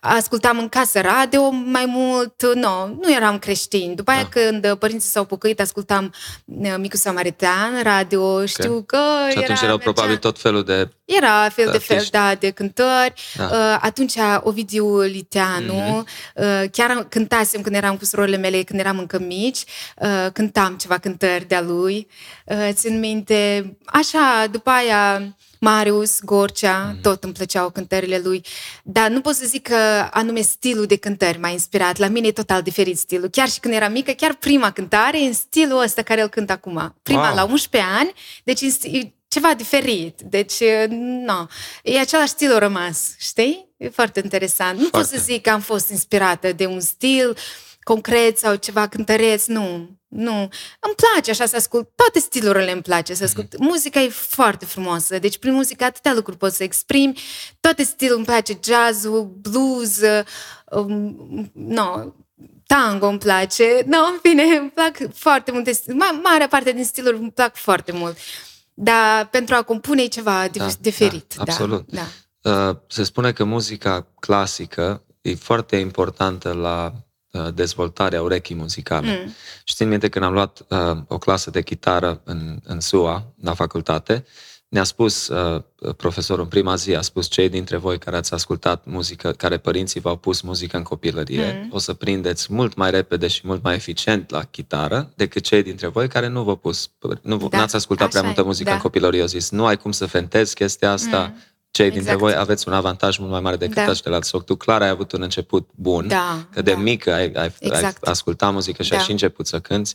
[0.00, 3.94] Ascultam în casă radio mai mult, nu, nu eram creștini.
[3.94, 4.28] După aia, Da.
[4.28, 8.96] când uh, părinții s-au pocăit, ascultam uh, Micu Samaritan, radio, știu că
[9.30, 10.88] Și atunci era, erau mergea- probabil tot felul de...
[11.04, 12.10] era fel de fel, Artiști.
[12.10, 13.12] da, de cântări.
[13.36, 13.44] Da.
[13.44, 19.18] Uh, atunci Ovidiu Liteanu, uh, chiar cântasem când eram cu surorile mele, când eram încă
[19.18, 19.64] mici,
[19.96, 22.06] uh, cântam ceva cântări de-a lui.
[22.44, 28.44] Uh, țin minte, așa, după aia Marius, Gorcea, tot îmi plăceau cântările lui.
[28.82, 29.76] Dar nu pot să zic că
[30.10, 31.96] anume stilul de cântări m-a inspirat.
[31.96, 33.28] La mine e total diferit stilul.
[33.28, 36.50] Chiar și când eram mică, chiar prima cântare e în stilul ăsta care îl cânt
[36.50, 36.94] acum.
[37.02, 37.34] Prima Wow.
[37.34, 38.12] la 11 ani,
[38.44, 40.20] deci în sti- e ceva diferit.
[40.20, 40.54] Deci,
[40.88, 41.48] nu.
[41.82, 43.68] E același stil a rămas, știi?
[43.76, 44.76] E foarte interesant.
[44.78, 45.16] Nu pot Foarte.
[45.16, 47.36] să zic că am fost inspirată de un stil
[47.82, 49.88] concret sau ceva cântăreț, nu.
[50.10, 50.38] Nu.
[50.80, 53.58] Îmi place așa să ascult, toate stilurile îmi place să ascult.
[53.58, 57.20] Muzica e foarte frumoasă, deci prin muzică atâtea lucruri poți să exprimi,
[57.60, 60.00] toate stilul îmi place, jazzul, blues,
[60.70, 62.12] um, no,
[62.66, 66.84] tango îmi place, no, în fine, îmi plac foarte multe stiluri, ma- marea parte din
[66.84, 68.16] stiluri îmi plac foarte mult.
[68.74, 71.34] Dar pentru a compune e ceva Da, dif- diferit.
[71.36, 71.84] da, absolut.
[71.92, 72.02] Da,
[72.42, 77.00] Uh, se spune că muzica clasică e foarte importantă la uh,
[77.54, 79.20] dezvoltarea urechii muzicale.
[79.24, 79.32] Mm.
[79.64, 83.54] Și țin minte când am luat uh, o clasă de chitară în, în SUA, la
[83.54, 84.24] facultate,
[84.68, 85.62] ne-a spus uh,
[85.96, 90.00] profesorul în prima zi, a spus cei dintre voi care ați ascultat muzică, care părinții
[90.00, 91.68] v-au pus muzică în copilărie, Mm.
[91.72, 95.86] o să prindeți mult mai repede și mult mai eficient la chitară decât cei dintre
[95.86, 96.90] voi care nu v-au pus,
[97.22, 98.74] nu v- Da, n-ați ascultat prea așa multă e, muzică da.
[98.74, 99.20] în copilărie.
[99.20, 101.42] Au zis, nu ai cum să fentezi chestia asta, Mm.
[101.70, 102.18] Cei dintre Exact.
[102.20, 103.90] voi aveți un avantaj mult mai mare decât Da.
[103.90, 106.78] ăștia Sau tu clar ai avut un început bun, Da, că de da.
[106.78, 108.02] mică ai, ai, Exact.
[108.06, 109.04] ai ascultat muzică și ai Da.
[109.04, 109.94] și început să cânți.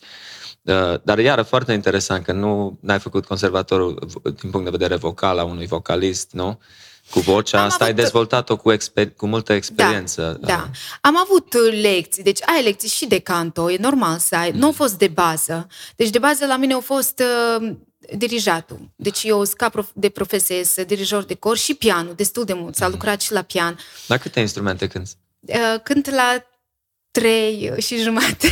[0.61, 4.95] Uh, Dar iară, foarte interesant că nu ai făcut conservatorul v- din punct de vedere
[4.95, 6.59] vocal a unui vocalist, nu?
[7.11, 10.38] Cu vocea Am asta ai avut- dezvoltat-o cu, exper- cu multă experiență.
[10.41, 10.69] Da.
[11.01, 14.51] Am avut uh, lecții, deci ai lecții și de canto, e normal să ai.
[14.51, 15.67] Nu au fost de bază.
[15.95, 17.23] Deci de bază la mine au fost
[17.59, 17.71] uh,
[18.17, 18.79] dirijatul.
[18.95, 22.53] Deci eu sunt ca prof- de profesie, sunt dirijor de cor și pianul, destul de
[22.53, 22.75] mult.
[22.75, 23.79] S-a lucrat și la pian.
[24.07, 25.11] La câte instrumente cânti?
[25.39, 26.45] Uh, cânt la
[27.11, 28.47] trei și jumate.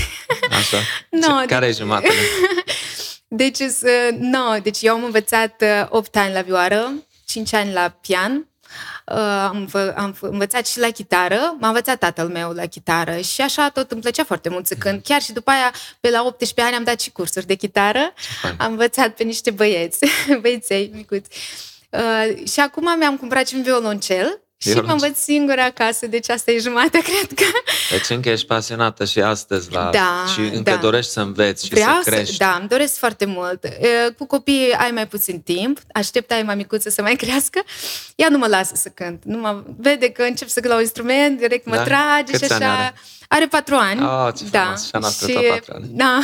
[0.49, 0.77] Așa?
[1.09, 2.07] No, Ce- Care e jumătate?
[3.27, 6.93] Deci, uh, no, deci eu am învățat uh, 8 ani la vioară,
[7.25, 8.45] 5 ani la pian, uh,
[9.45, 13.41] am, fă- am fă- învățat și la chitară, m-a învățat tatăl meu la chitară și
[13.41, 15.03] așa tot îmi plăcea foarte mult să cânt.
[15.03, 18.55] Chiar și după aia, pe la 18 ani, am dat și cursuri de chitară, fain.
[18.57, 19.99] am învățat pe niște băieți,
[20.41, 21.29] băieței micuți.
[21.89, 25.05] Uh, și acum mi-am cumpărat și un violoncel și mă Violoncel.
[25.07, 27.43] învăț singură acasă, deci asta e jumătate, cred că.
[27.91, 29.89] Deci încă ești pasionată și astăzi la...
[29.93, 30.75] Da, și încă da.
[30.75, 32.37] dorești să înveți și Vreau să crești.
[32.37, 33.63] da, îmi doresc foarte mult.
[33.63, 37.63] E, Cu copiii ai mai puțin timp, aștept ai mai micuță să mai crească.
[38.15, 39.23] Ea nu mă lasă să cânt.
[39.25, 41.83] Nu mă vede că încep să cânt la un instrument, direct mă Da?
[41.83, 42.73] trage Câți și ani așa.
[42.73, 42.93] are?
[43.33, 44.01] Are patru ani.
[44.03, 44.75] Oh, ce da.
[44.75, 45.87] Și a noastră și, patru ani.
[45.91, 46.19] Da.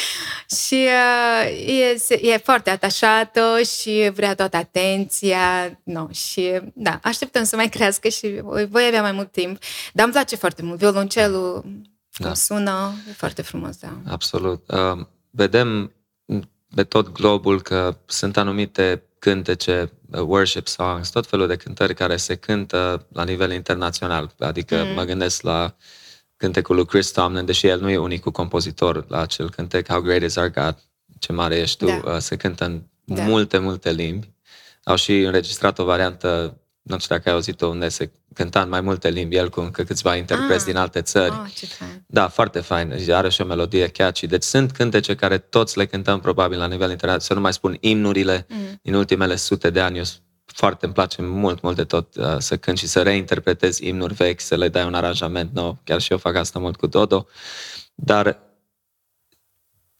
[0.66, 5.78] și uh, e, e foarte atașată și vrea toată atenția.
[5.82, 9.62] No, și da, așteptăm să mai crească și voi avea mai mult timp.
[9.92, 10.78] Dar îmi place foarte mult.
[10.78, 11.64] Violoncelul
[12.18, 12.24] da.
[12.24, 13.92] cum sună, e foarte frumos, da.
[14.08, 14.62] Absolut.
[14.66, 15.92] Uh, vedem
[16.74, 22.16] pe tot globul că sunt anumite cântece, uh, worship songs, tot felul de cântări care
[22.16, 24.34] se cântă la nivel internațional.
[24.38, 24.94] Adică mm.
[24.94, 25.74] mă gândesc la
[26.40, 30.22] cântecul lui Chris Tomlin, deși el nu e unicul compozitor la acel cântec, How Great
[30.22, 30.76] Is Our God,
[31.18, 32.12] ce mare ești tu, da.
[32.12, 33.22] Uh, se cântă în da.
[33.22, 34.30] multe, multe limbi.
[34.84, 38.80] Au și înregistrat o variantă nu știu dacă ai auzit-o, unde se cânta în mai
[38.80, 41.32] multe limbi, el cu încă câțiva interpreți ah, din alte țări.
[41.32, 42.04] Oh, ce fain.
[42.06, 42.94] Da, foarte fain.
[43.10, 44.26] Are și o melodie catchy.
[44.26, 47.20] Deci sunt cântece care toți le cântăm probabil la nivel internațional.
[47.20, 48.78] Să nu mai spun imnurile mm.
[48.82, 49.96] din ultimele sute de ani.
[49.96, 50.04] Eu
[50.52, 54.40] foarte îmi place mult, mult de tot uh, să cânt și să reinterpretez imnuri vechi,
[54.40, 55.78] să le dai un aranjament nou.
[55.84, 57.26] Chiar și eu fac asta mult cu Dodo.
[57.94, 58.38] Dar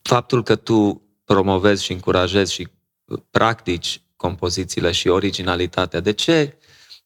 [0.02, 2.68] faptul că tu promovezi și încurajezi și
[3.30, 6.00] practici compozițiile și originalitatea.
[6.00, 6.56] De ce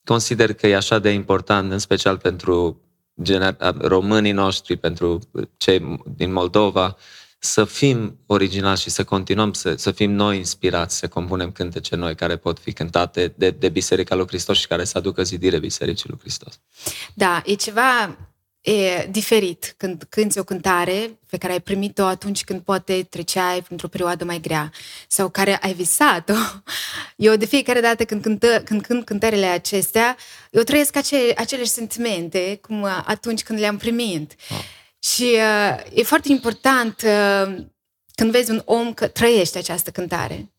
[0.04, 2.80] consider că e așa de important, în special pentru
[3.22, 5.18] gener- românii noștri, pentru
[5.56, 6.96] cei din Moldova,
[7.44, 12.14] să fim originali și să continuăm să, să fim noi inspirați, să compunem cântece noi
[12.14, 16.08] care pot fi cântate de, de Biserica lui Hristos și care să aducă zidire Bisericii
[16.08, 16.60] lui Hristos.
[17.14, 18.18] Da, e ceva
[18.60, 23.88] e diferit când cânti o cântare pe care ai primit-o atunci când poate treceai printr-o
[23.88, 24.72] perioadă mai grea
[25.08, 26.34] sau care ai visat-o.
[27.16, 30.16] Eu de fiecare dată când, cântă, când cânt cântările acestea,
[30.50, 34.34] eu trăiesc acele, aceleși sentimente cum atunci când le-am primit.
[34.50, 34.82] Oh.
[35.12, 37.64] Și uh, e foarte important uh,
[38.14, 40.54] când vezi un om că trăiește această cântare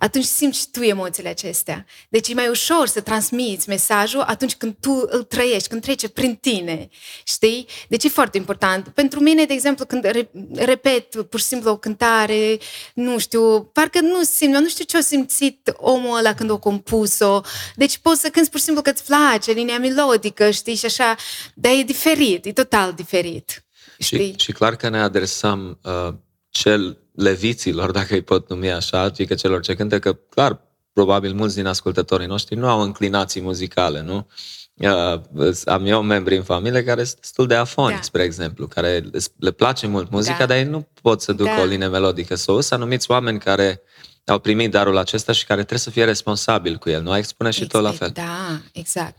[0.00, 1.86] atunci simți și tu emoțiile acestea.
[2.08, 6.34] Deci e mai ușor să transmiți mesajul atunci când tu îl trăiești, când trece prin
[6.34, 6.88] tine.
[7.24, 7.66] Știi?
[7.88, 8.88] Deci e foarte important.
[8.88, 12.58] Pentru mine, de exemplu, când repet pur și simplu o cântare,
[12.94, 16.56] nu știu, parcă nu simt, eu nu știu ce a simțit omul ăla când a
[16.56, 17.40] compus-o.
[17.74, 21.16] Deci poți să cânti pur și simplu că îți place, linia melodică, știi, și așa,
[21.54, 23.64] dar e diferit, e total diferit.
[24.00, 24.18] Știi?
[24.18, 26.14] Și, și clar că ne adresăm uh,
[26.48, 30.60] cel leviților, dacă îi pot numi așa, adică celor ce cântă, că clar,
[30.92, 34.26] probabil mulți din ascultătorii noștri nu au înclinații muzicale, nu?
[34.74, 35.20] Uh,
[35.64, 38.00] am eu membri în familie care sunt destul de afoni, da.
[38.00, 39.04] spre exemplu, care
[39.38, 40.46] le place mult muzica, da.
[40.46, 41.60] dar ei nu pot să ducă da.
[41.60, 42.70] o linie melodică sus.
[42.70, 43.82] Anumiți oameni care
[44.24, 47.02] au primit darul acesta și care trebuie să fie responsabil cu el.
[47.02, 48.10] Nu ai spune și exact, tot la fel.
[48.14, 49.16] Da, exact.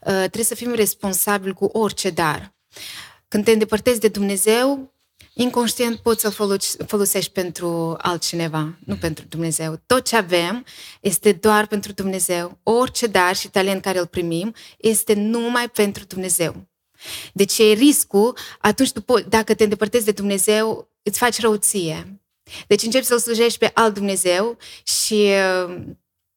[0.00, 2.52] Uh, trebuie să fim responsabili cu orice dar.
[3.28, 4.92] Când te îndepărtezi de Dumnezeu,
[5.34, 6.30] inconștient poți să
[6.86, 8.98] folosești pentru altcineva, nu mm.
[8.98, 9.80] pentru Dumnezeu.
[9.86, 10.64] Tot ce avem
[11.00, 12.58] este doar pentru Dumnezeu.
[12.62, 16.66] Orice dar și talent care îl primim este numai pentru Dumnezeu.
[17.32, 22.20] Deci e riscul atunci tu, dacă te îndepărtezi de Dumnezeu, îți faci răuție.
[22.66, 25.30] Deci începi să-L slujești pe alt Dumnezeu și
[25.66, 25.76] uh,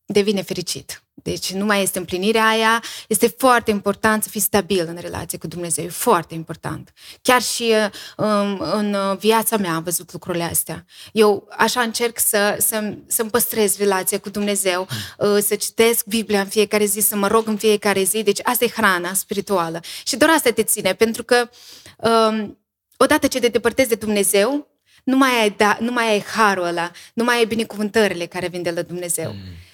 [0.05, 1.03] devine fericit.
[1.23, 2.83] Deci nu mai este împlinirea aia.
[3.07, 5.85] Este foarte important să fii stabil în relație cu Dumnezeu.
[5.85, 6.93] E foarte important.
[7.21, 7.73] Chiar și
[8.17, 10.85] um, în viața mea am văzut lucrurile astea.
[11.11, 16.47] Eu așa încerc să, să, să-mi păstrez relația cu Dumnezeu, uh, să citesc Biblia în
[16.47, 18.23] fiecare zi, să mă rog în fiecare zi.
[18.23, 19.79] Deci asta e hrana spirituală.
[20.03, 21.49] Și doar asta te ține, pentru că
[21.97, 22.59] um,
[22.97, 24.69] odată ce te depărtezi de Dumnezeu,
[25.03, 28.61] nu mai ai, da, nu mai ai harul ăla, nu mai ai binecuvântările care vin
[28.61, 29.31] de la Dumnezeu.
[29.31, 29.69] Mm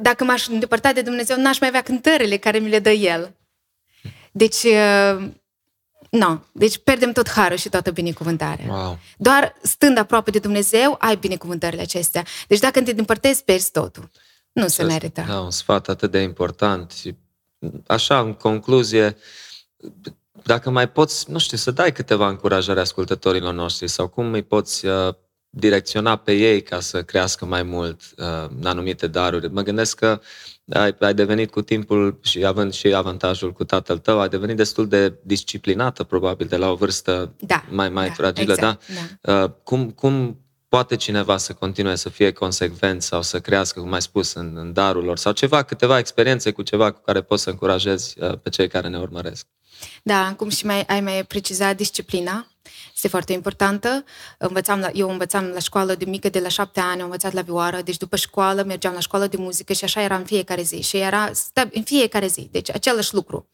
[0.00, 3.34] dacă m-aș îndepărta de Dumnezeu, n-aș mai avea cântările care mi le dă El.
[4.32, 5.28] Deci, uh,
[6.10, 6.44] nu.
[6.52, 8.66] Deci pierdem tot harul și toată binecuvântarea.
[8.68, 8.98] Wow.
[9.16, 12.24] Doar stând aproape de Dumnezeu, ai binecuvântările acestea.
[12.46, 14.10] Deci dacă te împărtezi, pierzi totul.
[14.52, 15.24] Nu se merită.
[15.28, 16.90] Da, un sfat atât de important.
[16.90, 17.14] Și
[17.86, 19.16] așa, în concluzie,
[20.42, 24.86] dacă mai poți, nu știu, să dai câteva încurajări ascultătorilor noștri sau cum îi poți
[24.86, 25.14] uh,
[25.50, 28.26] direcționa pe ei ca să crească mai mult uh,
[28.60, 29.52] în anumite daruri.
[29.52, 30.20] Mă gândesc că
[30.72, 34.88] ai, ai devenit cu timpul și având și avantajul cu tatăl tău, ai devenit destul
[34.88, 38.52] de disciplinată, probabil, de la o vârstă da, mai, mai da, fragilă.
[38.52, 39.32] Exact, da?
[39.32, 39.42] da.
[39.42, 44.02] Uh, cum, cum poate cineva să continue să fie consecvent sau să crească, cum ai
[44.02, 47.50] spus, în, în darul lor sau ceva, câteva experiențe cu ceva cu care poți să
[47.50, 49.46] încurajezi uh, pe cei care ne urmăresc?
[50.02, 52.46] Da, cum și mai, ai mai precizat, disciplina
[52.94, 54.04] este foarte importantă.
[54.38, 57.42] Învățam la, eu învățam la școală de mică, de la șapte ani, am învățat la
[57.42, 60.80] vioară, deci după școală mergeam la școală de muzică și așa era în fiecare zi.
[60.80, 61.30] Și era
[61.72, 63.48] în fiecare zi, deci același lucru.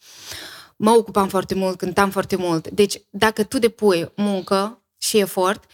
[0.76, 2.68] Mă ocupam foarte mult, cântam foarte mult.
[2.68, 5.64] Deci dacă tu depui muncă și efort,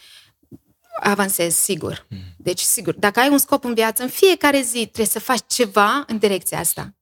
[0.99, 2.05] avansezi, sigur.
[2.09, 2.17] Mm.
[2.37, 6.03] Deci, sigur, dacă ai un scop în viață, în fiecare zi trebuie să faci ceva
[6.07, 6.93] în direcția asta.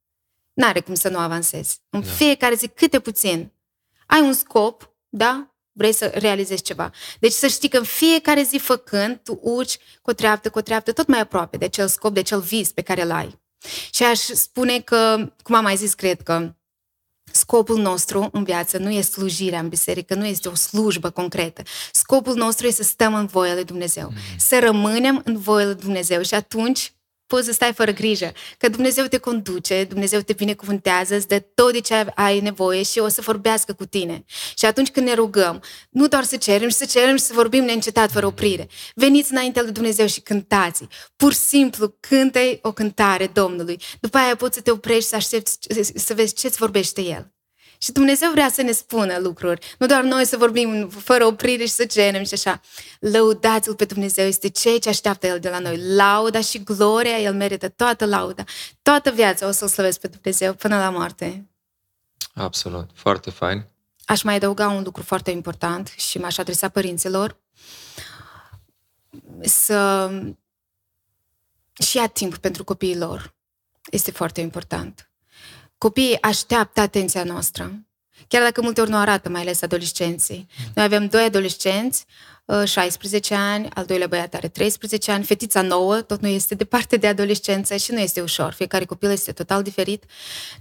[0.54, 1.80] N-are cum să nu avansezi.
[1.90, 2.10] În da.
[2.10, 3.52] fiecare zi, câte puțin.
[4.06, 5.46] Ai un scop, da?
[5.74, 6.92] vrei să realizezi ceva.
[7.20, 10.62] Deci să știi că în fiecare zi făcând, tu urci cu o treaptă, cu o
[10.62, 13.40] treaptă, tot mai aproape de cel scop, de cel vis pe care îl ai.
[13.92, 16.56] Și aș spune că, cum am mai zis, cred că
[17.34, 21.62] Scopul nostru în viață nu este slujirea în biserică, nu este o slujbă concretă.
[21.92, 24.18] Scopul nostru este să stăm în voia lui Dumnezeu, mm.
[24.38, 26.94] să rămânem în voia lui Dumnezeu și atunci
[27.32, 31.72] poți să stai fără grijă, că Dumnezeu te conduce, Dumnezeu te binecuvântează, îți dă tot
[31.72, 34.24] de ce ai nevoie și o să vorbească cu tine.
[34.58, 37.64] Și atunci când ne rugăm, nu doar să cerem și să cerem și să vorbim
[37.64, 38.68] neîncetat, fără oprire.
[38.96, 40.88] Veniți înaintea lui Dumnezeu și cântați.
[41.16, 43.82] Pur și simplu cântă o cântare Domnului.
[44.00, 45.58] După aia poți să te oprești să aștepți
[45.96, 47.32] să vezi ce-ți vorbește El.
[47.84, 49.76] Și Dumnezeu vrea să ne spună lucruri.
[49.78, 52.62] Nu doar noi să vorbim fără oprire și să cerem și așa.
[53.00, 55.78] Lăudați-L pe Dumnezeu, este ceea ce așteaptă El de la noi.
[55.96, 58.44] Lauda și gloria, El merită toată lauda.
[58.82, 61.50] Toată viața o să-L slăvesc pe Dumnezeu până la moarte.
[62.34, 63.66] Absolut, foarte fain.
[64.06, 67.38] Aș mai adăuga un lucru foarte important și m-aș adresa părinților.
[69.42, 70.10] Să
[71.74, 73.34] și ia timp pentru copiii lor.
[73.92, 75.11] Este foarte important
[75.82, 77.72] Copiii așteaptă atenția noastră.
[78.28, 80.48] Chiar dacă multe ori nu arată, mai ales adolescenții.
[80.76, 82.06] Noi avem doi adolescenți
[82.66, 87.08] 16 ani, al doilea băiat are 13 ani, fetița nouă, tot nu este departe de
[87.08, 88.54] adolescență și nu este ușor.
[88.54, 90.04] Fiecare copil este total diferit,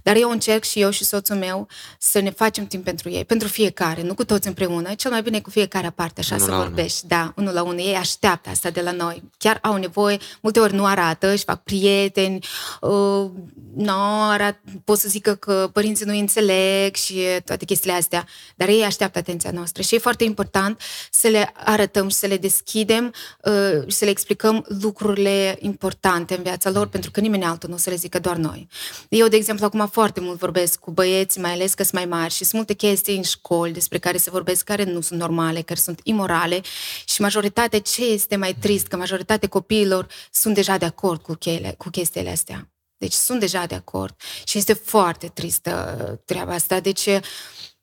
[0.03, 1.67] dar eu încerc și eu și soțul meu
[1.99, 5.39] să ne facem timp pentru ei, pentru fiecare, nu cu toți împreună, cel mai bine
[5.39, 7.05] cu fiecare aparte, așa unul să vorbești.
[7.05, 7.23] Unul.
[7.23, 7.79] Da, unul la unul.
[7.79, 9.23] Ei așteaptă asta de la noi.
[9.37, 12.45] Chiar au nevoie, multe ori nu arată, își fac prieteni,
[12.81, 13.29] uh,
[13.75, 13.93] nu
[14.29, 19.17] arată, pot să zică că părinții nu înțeleg și toate chestiile astea, dar ei așteaptă
[19.17, 23.13] atenția noastră și e foarte important să le arătăm și să le deschidem
[23.43, 27.75] uh, și să le explicăm lucrurile importante în viața lor, pentru că nimeni altul nu
[27.75, 28.67] o să le zică doar noi.
[29.09, 32.33] Eu, de exemplu, acum foarte mult vorbesc cu băieți, mai ales că sunt mai mari
[32.33, 35.79] și sunt multe chestii în școli despre care se vorbesc care nu sunt normale, care
[35.79, 36.61] sunt imorale
[37.05, 41.75] și majoritatea, ce este mai trist, că majoritatea copiilor sunt deja de acord cu, cheile,
[41.77, 42.71] cu chestiile astea.
[42.97, 46.79] Deci sunt deja de acord și este foarte tristă treaba asta.
[46.79, 47.07] Deci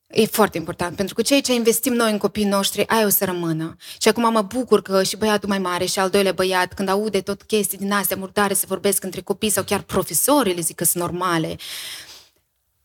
[0.08, 3.24] E foarte important, pentru că ceea ce investim noi în copiii noștri, ai o să
[3.24, 3.76] rămână.
[4.00, 7.20] Și acum mă bucur că și băiatul mai mare și al doilea băiat, când aude
[7.20, 10.84] tot chestii din astea murdare, se vorbesc între copii sau chiar profesorii le zic că
[10.84, 11.56] sunt normale,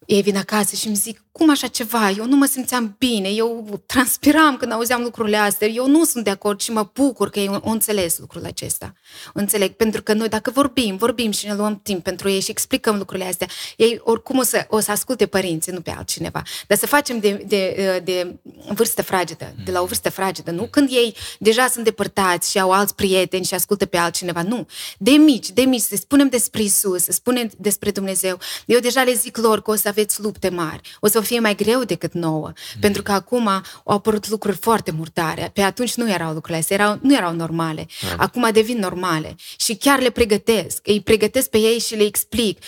[0.05, 2.09] ei vin acasă și îmi zic, cum așa ceva?
[2.09, 6.29] Eu nu mă simțeam bine, eu transpiram când auzeam lucrurile astea, eu nu sunt de
[6.29, 8.93] acord și mă bucur că ei o înțeles lucrul acesta.
[9.27, 12.51] O înțeleg, pentru că noi dacă vorbim, vorbim și ne luăm timp pentru ei și
[12.51, 16.41] explicăm lucrurile astea, ei oricum o să, o să asculte părinții, nu pe altcineva.
[16.67, 18.35] Dar să facem de, de, de
[18.73, 20.67] vârstă fragedă, de la o vârstă fragedă, nu?
[20.67, 24.67] Când ei deja sunt depărtați și au alți prieteni și ascultă pe altcineva, nu.
[24.97, 28.39] De mici, de mici, să spunem despre Isus, să spunem despre Dumnezeu.
[28.65, 31.55] Eu deja le zic lor că o să aveți lupte mari, o să fie mai
[31.55, 32.47] greu decât nouă.
[32.47, 32.79] Mm.
[32.79, 33.63] Pentru că acum au
[33.95, 35.51] apărut lucruri foarte murdare.
[35.53, 37.87] Pe atunci nu erau lucrurile astea, erau, nu erau normale.
[38.01, 38.09] Mm.
[38.17, 39.35] Acum devin normale.
[39.57, 40.87] Și chiar le pregătesc.
[40.87, 42.59] Îi pregătesc pe ei și le explic.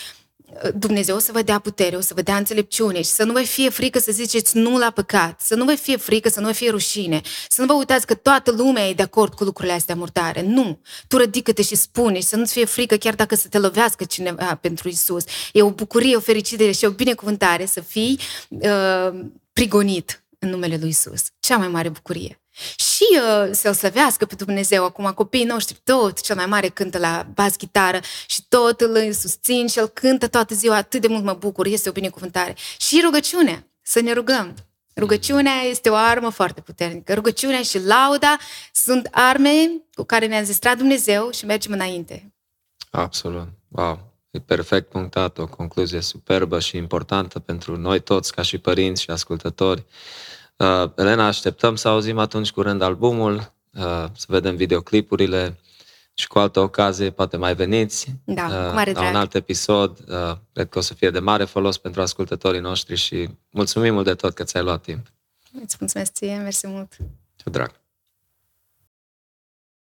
[0.74, 3.40] Dumnezeu o să vă dea putere, o să vă dea înțelepciune și să nu vă
[3.40, 6.52] fie frică să ziceți nu la păcat, să nu vă fie frică, să nu vă
[6.52, 9.94] fie rușine, să nu vă uitați că toată lumea e de acord cu lucrurile astea
[9.94, 10.42] murdare.
[10.42, 10.80] Nu!
[11.08, 14.58] Tu ridică-te și spune și să nu-ți fie frică chiar dacă să te lovească cineva
[14.60, 15.24] pentru Isus.
[15.52, 19.20] E o bucurie, o fericire și o binecuvântare să fii uh,
[19.52, 21.24] prigonit în numele lui Isus.
[21.38, 22.40] Cea mai mare bucurie
[22.76, 24.84] și uh, să-L slăvească pe Dumnezeu.
[24.84, 29.66] Acum copiii noștri tot cel mai mare cântă la bas chitară și tot îl susțin
[29.66, 32.56] și el cântă toată ziua, atât de mult mă bucur, este o binecuvântare.
[32.78, 34.54] Și rugăciunea, să ne rugăm.
[34.96, 37.14] Rugăciunea este o armă foarte puternică.
[37.14, 38.36] Rugăciunea și lauda
[38.72, 42.34] sunt arme cu care ne-a zistrat Dumnezeu și mergem înainte.
[42.90, 43.48] Absolut.
[43.68, 44.14] Wow.
[44.30, 49.10] E perfect punctat, o concluzie superbă și importantă pentru noi toți, ca și părinți și
[49.10, 49.84] ascultători.
[50.56, 55.58] Uh, Elena, așteptăm să auzim atunci curând albumul, uh, să vedem videoclipurile
[56.14, 59.98] și cu altă ocazie poate mai veniți da, uh, mare la un alt episod.
[60.08, 64.04] Uh, cred că o să fie de mare folos pentru ascultătorii noștri și mulțumim mult
[64.04, 65.06] de tot că ți-ai luat timp.
[65.62, 66.96] Îți mulțumesc ție, mersi mult.
[67.36, 67.80] Ce drag.